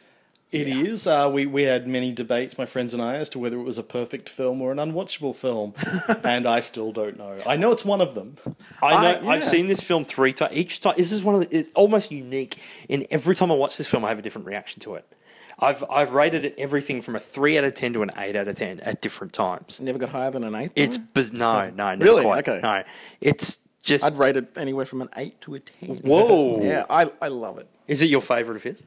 [0.52, 1.06] It is.
[1.06, 3.78] Uh, we we had many debates, my friends and I, as to whether it was
[3.78, 5.74] a perfect film or an unwatchable film,
[6.24, 7.38] and I still don't know.
[7.46, 8.38] I know it's one of them.
[8.82, 8.98] I know.
[9.20, 9.30] I- yeah.
[9.30, 10.54] I've seen this film three times.
[10.54, 11.58] Each time, this is one of the.
[11.58, 12.60] It's almost unique.
[12.88, 15.06] In every time I watch this film, I have a different reaction to it.
[15.60, 18.48] I've I've rated it everything from a three out of ten to an eight out
[18.48, 19.82] of ten at different times.
[19.82, 20.72] Never got higher than an eight.
[20.78, 22.24] It's biz- no, no, never Really?
[22.24, 22.48] quite.
[22.48, 22.62] Okay.
[22.64, 22.84] No,
[23.20, 24.06] it's just.
[24.06, 25.98] I'd rate it anywhere from an eight to a ten.
[25.98, 26.62] Whoa.
[26.64, 27.68] Yeah, I I love it.
[27.88, 28.84] Is it your favorite of his?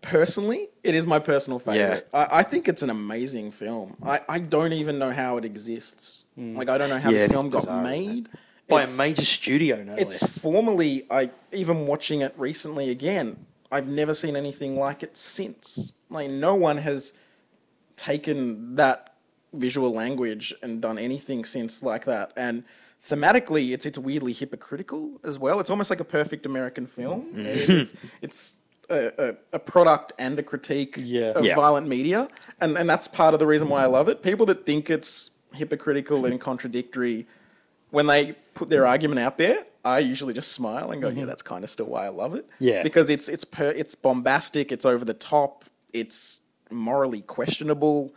[0.00, 2.08] Personally, it is my personal favorite.
[2.12, 3.96] I, I think it's an amazing film.
[4.02, 6.24] I, I don't even know how it exists.
[6.34, 6.56] Hmm.
[6.56, 8.28] Like I don't know how Yeah, is film got bizarre, isn't made.
[8.68, 10.38] By It's- a major studio, no It's less.
[10.38, 11.06] formally.
[11.10, 13.46] I even watching it recently again.
[13.72, 15.92] I've never seen anything like it since.
[16.08, 17.12] Like no one has
[17.96, 19.14] taken that
[19.52, 22.32] visual language and done anything since like that.
[22.36, 22.64] And
[23.08, 25.60] thematically, it's it's weirdly hypocritical as well.
[25.60, 27.20] It's almost like a perfect American film.
[27.32, 27.46] Hmm.
[27.46, 28.56] It's it's
[28.90, 31.32] a, a, a product and a critique Yeah.
[31.32, 31.54] of Yeah.
[31.56, 32.28] violent media,
[32.60, 34.22] and and that's part of the reason why I love it.
[34.22, 37.26] People that think it's hypocritical and contradictory
[37.90, 41.42] when they put their argument out there, I usually just smile and go, "Yeah, that's
[41.42, 42.82] kind of still why I love it." Yeah.
[42.82, 48.14] because it's it's per, it's bombastic, it's over the top, it's morally questionable.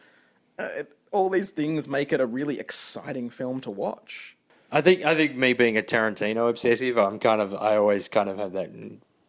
[0.60, 4.36] Uh, it- all these things make it a really exciting film to watch.
[4.74, 8.30] I think I think me being a Tarantino obsessive, I'm kind of I always kind
[8.30, 8.70] of have that.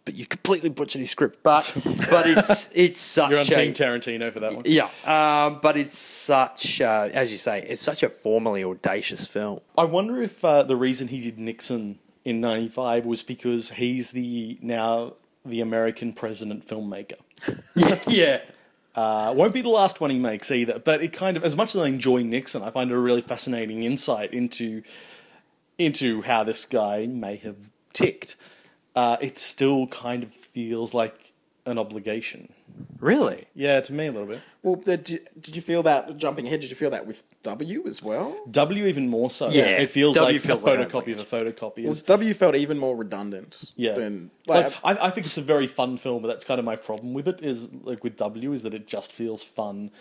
[0.09, 1.71] But you completely butchered his script, but
[2.09, 4.65] but it's it's such You're on a Team Tarantino for that one.
[4.65, 4.89] yeah.
[5.05, 9.61] Um, but it's such uh, as you say, it's such a formally audacious film.
[9.77, 14.59] I wonder if uh, the reason he did Nixon in '95 was because he's the
[14.63, 15.13] now
[15.45, 17.21] the American president filmmaker.
[18.09, 18.41] yeah.
[18.95, 20.79] Uh, won't be the last one he makes either.
[20.79, 23.21] But it kind of, as much as I enjoy Nixon, I find it a really
[23.21, 24.83] fascinating insight into
[25.77, 27.57] into how this guy may have
[27.93, 28.37] ticked.
[28.99, 31.33] Uh, it still kind of feels like
[31.67, 32.53] an obligation.
[32.99, 33.47] Really?
[33.55, 34.41] Yeah, to me a little bit.
[34.65, 36.61] Well, did, did you feel that jumping ahead?
[36.61, 38.37] Did you feel that with W as well?
[38.51, 39.51] W even more so.
[39.51, 41.83] Yeah, it feels W like feels a like photocopy that of a photocopy.
[41.85, 43.71] Well, Is, W felt even more redundant.
[43.77, 46.59] yeah, Than, like, like, I, I think it's a very fun film, but that's kind
[46.59, 47.41] of my problem with it.
[47.41, 49.93] Is like with W, is that it just feels fun.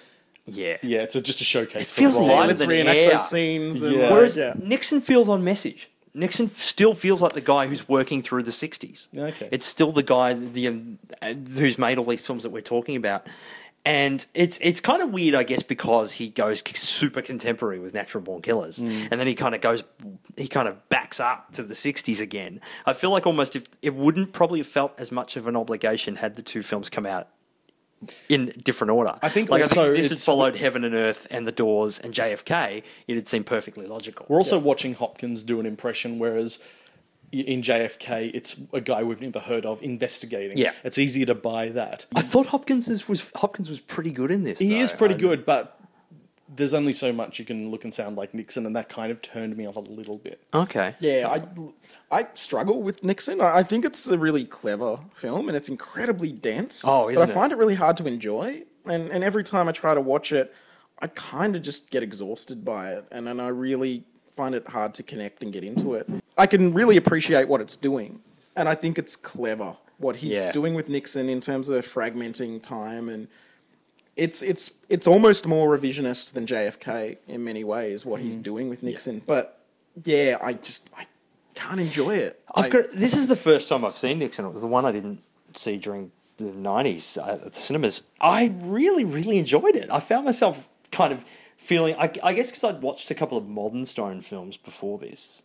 [0.48, 0.78] Yeah.
[0.82, 1.92] Yeah, it's a, just a showcase.
[1.92, 2.48] It feels for lighter Ryan.
[2.48, 3.12] let's than reenact air.
[3.12, 3.82] those scenes.
[3.84, 4.12] And Yeah.
[4.12, 4.54] Whereas yeah.
[4.58, 5.90] Nixon feels on message.
[6.18, 9.08] Nixon still feels like the guy who's working through the 60s.
[9.18, 9.48] Okay.
[9.52, 11.00] It's still the guy the, um,
[11.56, 13.28] who's made all these films that we're talking about.
[13.86, 18.22] And it's it's kind of weird, I guess, because he goes super contemporary with Natural
[18.22, 19.08] Born Killers, Mm.
[19.12, 19.86] and then he kind of goes,
[20.36, 22.60] he kind of backs up to the '60s again.
[22.86, 26.18] I feel like almost if it wouldn't probably have felt as much of an obligation
[26.18, 27.30] had the two films come out
[28.30, 29.18] in different order.
[29.22, 32.00] I think like also I think this had followed Heaven and Earth and The Doors
[32.00, 34.26] and JFK, it'd seem perfectly logical.
[34.30, 36.60] We're also watching Hopkins do an impression, whereas
[37.32, 40.58] in JFK, it's a guy we've never heard of investigating.
[40.58, 40.72] Yeah.
[40.84, 42.06] it's easier to buy that.
[42.16, 44.60] I thought Hopkins was Hopkins was pretty good in this.
[44.60, 44.76] He though.
[44.78, 45.77] is pretty I- good, but
[46.54, 49.22] there's only so much you can look and sound like Nixon, and that kind of
[49.22, 50.42] turned me off a little bit.
[50.54, 50.96] Okay.
[51.00, 51.28] Yeah,
[52.10, 53.42] I, I struggle with Nixon.
[53.42, 56.84] I I think it's a really clever film and it's incredibly dense.
[56.86, 57.36] Oh, isn't But I it?
[57.36, 58.64] find it really hard to enjoy.
[58.86, 60.56] And, and every time I try to watch it,
[61.00, 63.06] I kind of just get exhausted by it.
[63.12, 64.06] And then I really
[64.38, 66.08] find it hard to connect and get into it.
[66.38, 68.22] I can really appreciate what it's doing.
[68.56, 70.52] And I think it's clever what he's Yeah.
[70.52, 73.28] doing with Nixon in terms of fragmenting time and
[74.18, 78.24] it's it's it's almost more revisionist than JFK in many ways what Mm.
[78.24, 79.22] he's doing with Nixon.
[79.26, 79.60] But
[80.04, 81.06] yeah, I just I
[81.56, 82.42] can't enjoy it.
[82.56, 82.86] I've I- got.
[82.94, 84.46] This is the first time I've seen Nixon.
[84.46, 85.22] It was the one I didn't
[85.56, 88.04] see during the nineties at the cinemas.
[88.22, 89.90] I really, really enjoyed it.
[89.92, 91.26] I found myself kind of
[91.58, 91.96] feeling.
[91.98, 95.42] I, I guess because I'd watched a couple of modern Stone films before this.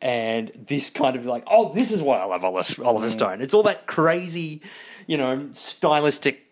[0.00, 3.40] And this kind of like, oh, this is why I love Oliver, Oliver Stone.
[3.40, 4.60] It's all that crazy,
[5.06, 6.44] you know, stylistic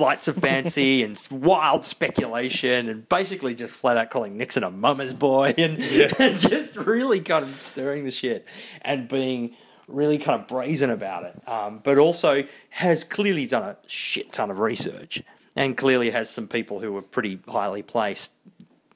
[0.00, 5.12] flights of fancy and wild speculation and basically just flat out calling Nixon a mama's
[5.12, 5.78] boy and,
[6.18, 8.48] and just really kind of stirring the shit
[8.80, 9.54] and being
[9.88, 11.46] really kind of brazen about it.
[11.46, 15.22] Um, but also has clearly done a shit ton of research
[15.54, 18.32] and clearly has some people who are pretty highly placed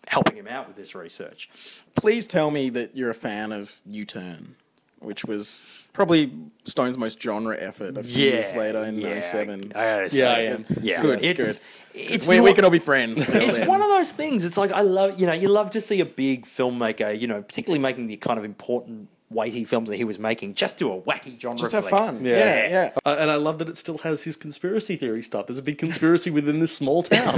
[0.06, 1.50] helping him out with this research.
[1.94, 4.56] Please tell me that you're a fan of U Turn,
[5.04, 6.32] which was probably
[6.64, 9.72] Stone's most genre effort a few years later in yeah, '97.
[9.74, 10.66] I gotta say, Yeah, am.
[10.80, 11.62] Yeah, Good, it's, good.
[11.94, 13.28] It's we, we can all be friends.
[13.32, 13.68] it's then.
[13.68, 14.44] one of those things.
[14.44, 17.40] It's like I love, you know, you love to see a big filmmaker, you know,
[17.42, 21.00] particularly making the kind of important, weighty films that he was making, just do a
[21.00, 21.58] wacky genre.
[21.58, 21.94] just have flick.
[21.94, 22.24] fun.
[22.24, 22.36] Yeah.
[22.38, 22.90] Yeah, yeah.
[23.04, 25.46] Uh, and I love that it still has his conspiracy theory stuff.
[25.48, 27.36] There's a big conspiracy within this small town,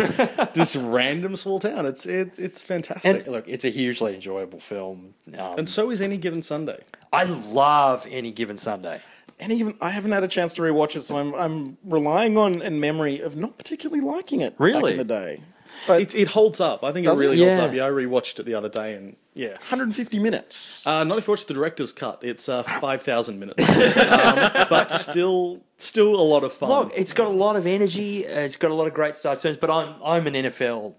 [0.55, 1.87] this random small town.
[1.87, 3.27] It's it, it's fantastic.
[3.27, 5.15] And look, it's a hugely enjoyable film.
[5.39, 6.83] Um, and so is any given Sunday.
[7.13, 9.01] I love Any Given Sunday.
[9.39, 12.63] And even I haven't had a chance to rewatch it, so I'm I'm relying on
[12.63, 14.93] in memory of not particularly liking it back Really?
[14.93, 15.41] in the day.
[15.87, 16.83] But It, it holds up.
[16.85, 17.23] I think it Does it?
[17.25, 17.65] really holds Yeah.
[17.65, 17.73] up.
[17.75, 19.53] Yeah, I rewatched it the other day, and yeah.
[19.53, 20.87] 150 minutes.
[20.87, 22.21] Uh, not if you watch the director's cut.
[22.25, 26.69] It's uh, five thousand minutes, um, but still, still a lot of fun.
[26.71, 28.27] Look, it's got a lot of energy.
[28.27, 29.57] uh, It's got a lot of great start turns.
[29.57, 30.95] But I'm I'm an NFL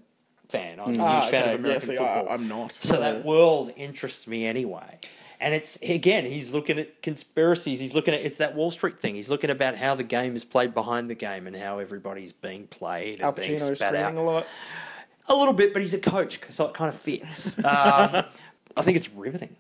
[0.49, 0.79] fan.
[0.79, 1.53] I'm a huge Ah, fan okay.
[1.55, 2.29] of American yeah, see, football.
[2.29, 2.71] I, I'm not.
[2.73, 4.99] So that world interests me anyway.
[5.39, 7.79] And it's again, he's looking at conspiracies.
[7.79, 9.15] He's looking at it's that Wall Street thing.
[9.15, 12.67] He's looking about how the game is played behind the game and how everybody's being
[12.67, 14.47] played and Al being Pacino spat out screaming a lot.
[15.27, 15.73] a little bit.
[15.73, 17.57] But he's a coach, so it kind of fits.
[17.59, 18.23] Um,
[18.75, 19.55] I think it's riveting.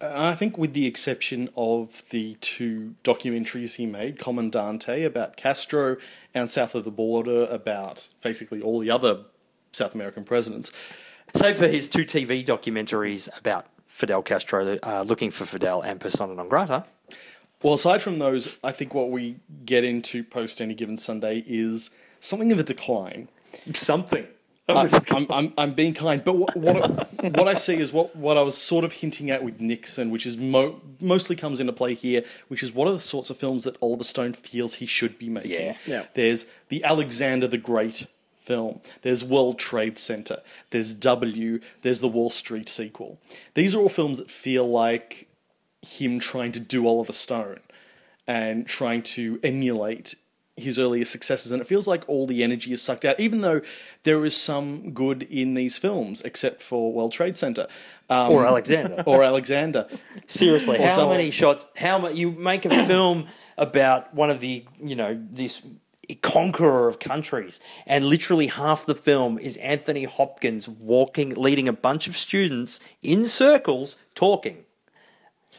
[0.00, 5.96] I think, with the exception of the two documentaries he made, Comandante about Castro
[6.34, 9.24] and South of the Border about basically all the other
[9.72, 10.72] South American presidents,
[11.34, 13.66] Save for his two TV documentaries about
[13.96, 16.84] Fidel Castro, uh, looking for Fidel and Persona non grata.
[17.62, 21.96] Well, aside from those, I think what we get into post any given Sunday is
[22.20, 23.28] something of a decline.
[23.72, 24.26] Something.
[24.68, 28.36] I, I'm, I'm, I'm being kind, but what, what, what I see is what, what
[28.36, 31.94] I was sort of hinting at with Nixon, which is mo- mostly comes into play
[31.94, 35.18] here, which is what are the sorts of films that Oliver Stone feels he should
[35.18, 35.52] be making.
[35.52, 35.76] Yeah.
[35.86, 36.06] Yeah.
[36.12, 38.08] There's the Alexander the Great
[38.46, 38.80] film.
[39.02, 40.40] There's World Trade Center.
[40.70, 41.60] There's W.
[41.82, 43.18] There's the Wall Street sequel.
[43.54, 45.28] These are all films that feel like
[45.82, 47.60] him trying to do Oliver Stone
[48.26, 50.14] and trying to emulate
[50.56, 51.52] his earlier successes.
[51.52, 53.60] And it feels like all the energy is sucked out, even though
[54.04, 57.66] there is some good in these films, except for World Trade Center
[58.08, 59.02] um, Or Alexander.
[59.06, 59.86] or Alexander.
[60.26, 61.12] Seriously, Or how double.
[61.12, 61.66] many shots?
[61.76, 62.14] How much?
[62.14, 63.26] You make a film
[63.58, 65.62] about one of the, you know, this
[66.14, 72.06] conqueror of countries, and literally half the film is Anthony Hopkins walking, leading a bunch
[72.08, 74.64] of students in circles, talking,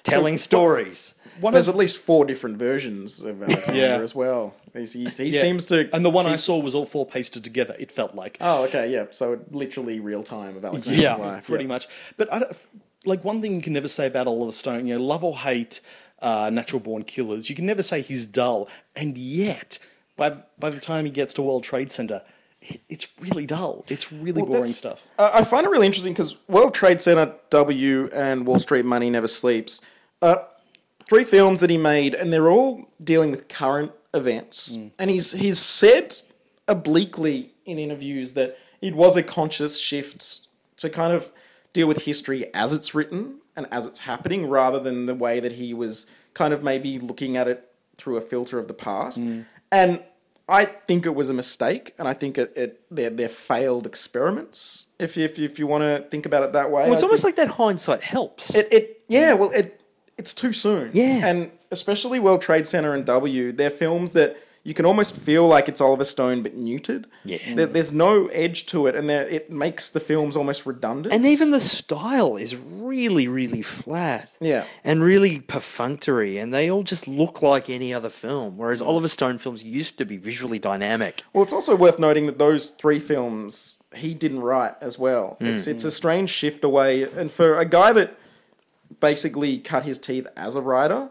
[0.03, 1.15] telling stories.
[1.39, 3.97] There's at least four different versions of Alexander Yeah.
[4.01, 4.55] as well.
[4.73, 5.41] He's, he's, he Yeah.
[5.41, 5.87] seems to.
[5.93, 7.75] And the one I saw was all four pasted together.
[7.77, 9.05] It felt like Oh, okay, yeah.
[9.11, 11.45] So literally real time of Alexander's Yeah, life.
[11.45, 11.67] pretty yeah.
[11.67, 11.87] much.
[12.17, 12.57] But I don't,
[13.05, 15.79] like one thing you can never say about Oliver Stone, you know, love or hate
[16.23, 18.67] uh, Natural Born Killers, you can never say he's dull.
[18.95, 19.77] And yet,
[20.17, 22.21] by by the time he gets to World Trade Center,
[22.89, 23.85] it's really dull.
[23.87, 25.07] It's really Well, boring stuff.
[25.17, 29.09] Uh, I find it really interesting because World Trade Center, W, and Wall Street Money
[29.09, 29.81] Never Sleeps,
[30.21, 30.37] uh,
[31.07, 34.75] three films that he made, and they're all dealing with current events.
[34.75, 34.91] Mm.
[34.99, 36.15] And he's he's said
[36.67, 40.47] obliquely in interviews that it was a conscious shift
[40.77, 41.31] to kind of
[41.73, 45.53] deal with history as it's written and as it's happening, rather than the way that
[45.53, 49.19] he was kind of maybe looking at it through a filter of the past.
[49.19, 49.45] Mm.
[49.71, 50.03] And
[50.49, 54.87] I think it was a mistake, and I think it, it they're, they're failed experiments.
[54.97, 57.03] If you, if you, if you want to think about it that way, Well, it's
[57.03, 58.55] I almost like that hindsight helps.
[58.55, 59.01] it, it.
[59.09, 59.81] Yeah, well, it
[60.17, 60.89] it's too soon.
[60.93, 61.25] Yeah.
[61.27, 64.37] and especially World Trade Center and W, they're films that
[64.67, 67.05] you can almost feel like it's Oliver Stone but neutered.
[67.23, 67.37] Yeah.
[67.55, 71.15] there, there's no edge to it, and there- it makes the films almost redundant.
[71.15, 74.35] and even the style is really, really flat.
[74.41, 74.65] Yeah.
[74.83, 76.37] And really perfunctory.
[76.37, 78.57] And they all just look like any other film.
[78.57, 78.87] Whereas mm.
[78.87, 81.23] Oliver Stone films used to be visually dynamic.
[81.31, 85.37] Well, it's also worth noting that those three films he didn't write as well.
[85.39, 85.53] Mm.
[85.53, 88.19] It's it's a strange shift away, and for a guy that
[88.99, 91.07] basically cut his teeth as a writer,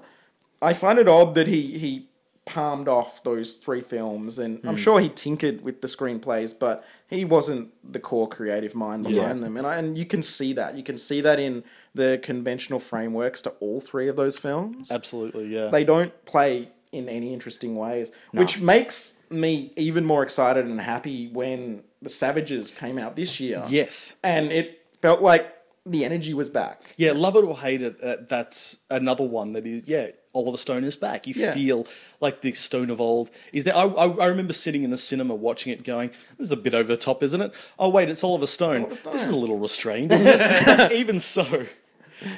[0.60, 2.08] I find it odd that he he
[2.46, 7.24] palmed off those three films, and I'm sure he tinkered with the screenplays, but he
[7.24, 10.76] wasn't the core creative mind behind them, and I, and you can see that.
[10.76, 15.48] You can see that in the conventional frameworks to all three of those films Absolutely,
[15.48, 15.68] yeah.
[15.68, 21.28] they don't play in any interesting ways, which makes me even more excited and happy
[21.28, 23.64] when the Savages came out this year.
[23.68, 24.16] yes.
[24.22, 25.52] and it felt like
[25.84, 26.94] the energy was back.
[26.96, 30.84] Yeah, love it or hate it, uh, that's another one that is, yeah, Oliver Stone
[30.84, 31.26] is back.
[31.26, 31.52] You Yeah.
[31.52, 31.86] feel
[32.20, 33.74] like the Stone of old is there.
[33.76, 36.74] I, I, I remember sitting in the cinema watching it going, this is a bit
[36.74, 37.52] over the top, isn't it?
[37.78, 38.82] Oh, wait, it's Oliver Stone.
[38.82, 39.12] Oliver Stone.
[39.14, 40.92] This is a little restrained, isn't it?
[41.00, 41.66] even so,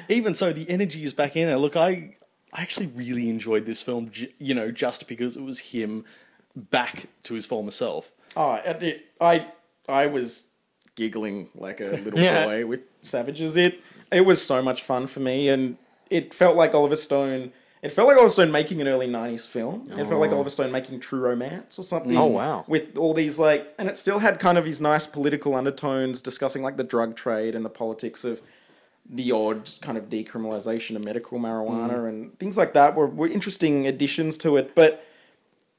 [0.07, 1.57] even so, the energy is back in there.
[1.57, 2.15] Look, I,
[2.53, 6.05] I actually really enjoyed this film, you know, just because it was him
[6.55, 8.11] back to his former self.
[8.35, 9.47] Oh, and it, I
[9.87, 10.51] I was
[10.95, 12.45] giggling like a little Yeah.
[12.45, 13.55] boy with Savages.
[13.57, 13.81] It
[14.11, 15.77] it was so much fun for me, and
[16.09, 17.51] it felt like Oliver Stone.
[17.81, 19.87] It felt like Oliver Stone making an early '90s film.
[19.91, 20.35] It felt like oh.
[20.35, 22.17] Oliver Stone making True Romance or something.
[22.17, 22.65] Oh, wow.
[22.67, 26.61] With all these like, and it still had kind of these nice political undertones, discussing
[26.61, 28.41] like the drug trade and the politics of
[29.09, 32.09] the odd kind of decriminalization of medical marijuana mm.
[32.09, 34.75] and things like that were, were interesting additions to it.
[34.75, 35.03] But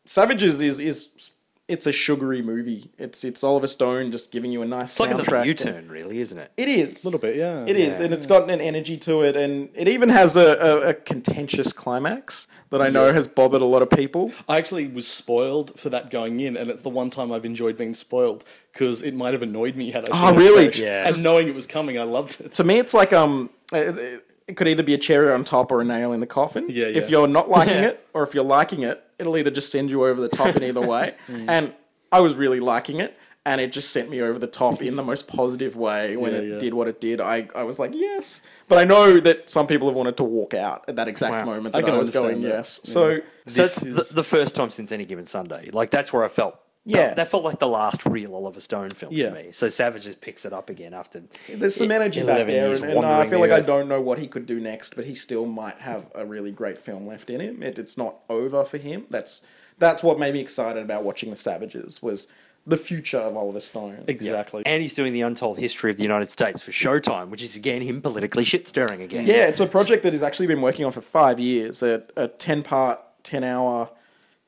[0.04, 1.30] Savages is is
[1.70, 2.90] it's a sugary movie.
[2.98, 5.46] It's it's Oliver Stone just giving you a nice It's like another soundtrack.
[5.46, 6.50] U-turn, really, isn't it?
[6.56, 7.64] It is A little bit, yeah.
[7.66, 8.06] It is, Yeah.
[8.06, 11.72] and it's got an energy to it, and it even has a, a, a contentious
[11.72, 14.30] climax that I know has bothered a lot of people.
[14.48, 17.76] I actually was spoiled for that going in, and it's the one time I've enjoyed
[17.76, 20.64] being spoiled because it might have annoyed me had I seen Oh, really?
[20.66, 20.78] fresh.
[20.80, 21.06] Yeah.
[21.08, 22.52] And knowing it was coming, I loved it.
[22.52, 25.80] To me, it's like um, it it could either be a cherry on top or
[25.80, 26.66] a nail in the coffin.
[26.68, 26.98] Yeah, yeah.
[26.98, 27.88] If you're not liking Yeah.
[27.90, 30.62] it, or if you're liking it, it'll either just send you over the top in
[30.64, 31.14] either way.
[31.28, 31.44] Mm.
[31.48, 31.74] And
[32.12, 33.16] I was really liking it,
[33.46, 36.38] and it just sent me over the top in the most positive way when Yeah,
[36.40, 36.58] it yeah.
[36.58, 37.20] did what it did.
[37.20, 38.42] I, I was like, yes.
[38.66, 41.54] But I know that some people have wanted to walk out at that exact Wow.
[41.54, 42.48] moment I that can I, was going that.
[42.48, 42.80] yes.
[42.82, 45.70] So So This that's is- the, the first time since any given Sunday.
[45.72, 46.58] Like that's where I felt.
[46.84, 47.14] Yeah.
[47.14, 49.28] that felt like the last real Oliver Stone film Yeah.
[49.30, 49.52] to me.
[49.52, 51.22] So Savages picks it up again after.
[51.48, 54.00] There's some e- energy back there, and, and I feel the like I don't know
[54.00, 57.28] what he could do next, but he still might have a really great film left
[57.30, 57.62] in him.
[57.62, 59.04] It, it's not over for him.
[59.10, 59.44] That's
[59.78, 62.26] that's what made me excited about watching The Savages was
[62.66, 64.04] the future of Oliver Stone.
[64.08, 64.62] Exactly.
[64.66, 67.80] And he's doing the untold history of the United States for Showtime, which is again
[67.82, 69.26] him politically shit stirring again.
[69.26, 71.82] Yeah, it's a project that he's actually been working on for five years.
[71.82, 73.90] A, a ten part, ten hour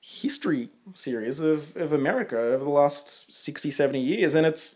[0.02, 4.74] history series of, of America over the last 60, 70 years, and it's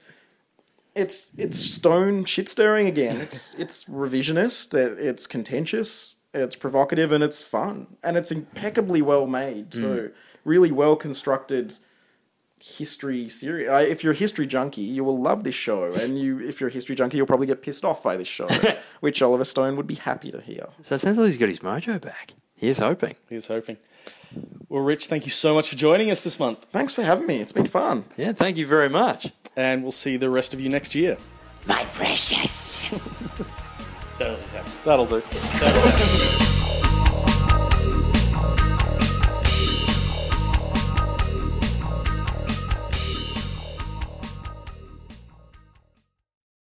[0.95, 3.21] it's it's stone shit stirring again.
[3.21, 4.73] It's it's revisionist.
[4.73, 6.17] It, it's contentious.
[6.33, 10.13] It's provocative, and it's fun, and it's impeccably well made too.
[10.45, 11.75] Really well constructed
[12.63, 13.69] history series.
[13.69, 16.71] Uh, if you're a history junkie, you will love this show, and you if you're
[16.71, 18.49] a history junkie, you'll probably get pissed off by this show,
[19.01, 20.69] which Oliver Stone would be happy to hear.
[20.83, 22.35] So it sounds like he's got his mojo back.
[22.57, 23.15] Here's hoping.
[23.29, 23.77] Here's hoping.
[24.69, 27.37] Well, Rich, thank you so much for joining us this month, Thanks for having me.
[27.41, 28.05] It's been fun.
[28.17, 29.31] Yeah, thank you very much.
[29.57, 31.17] and we'll see the rest of you next year.
[31.67, 32.93] My precious.
[34.85, 35.23] That'll do.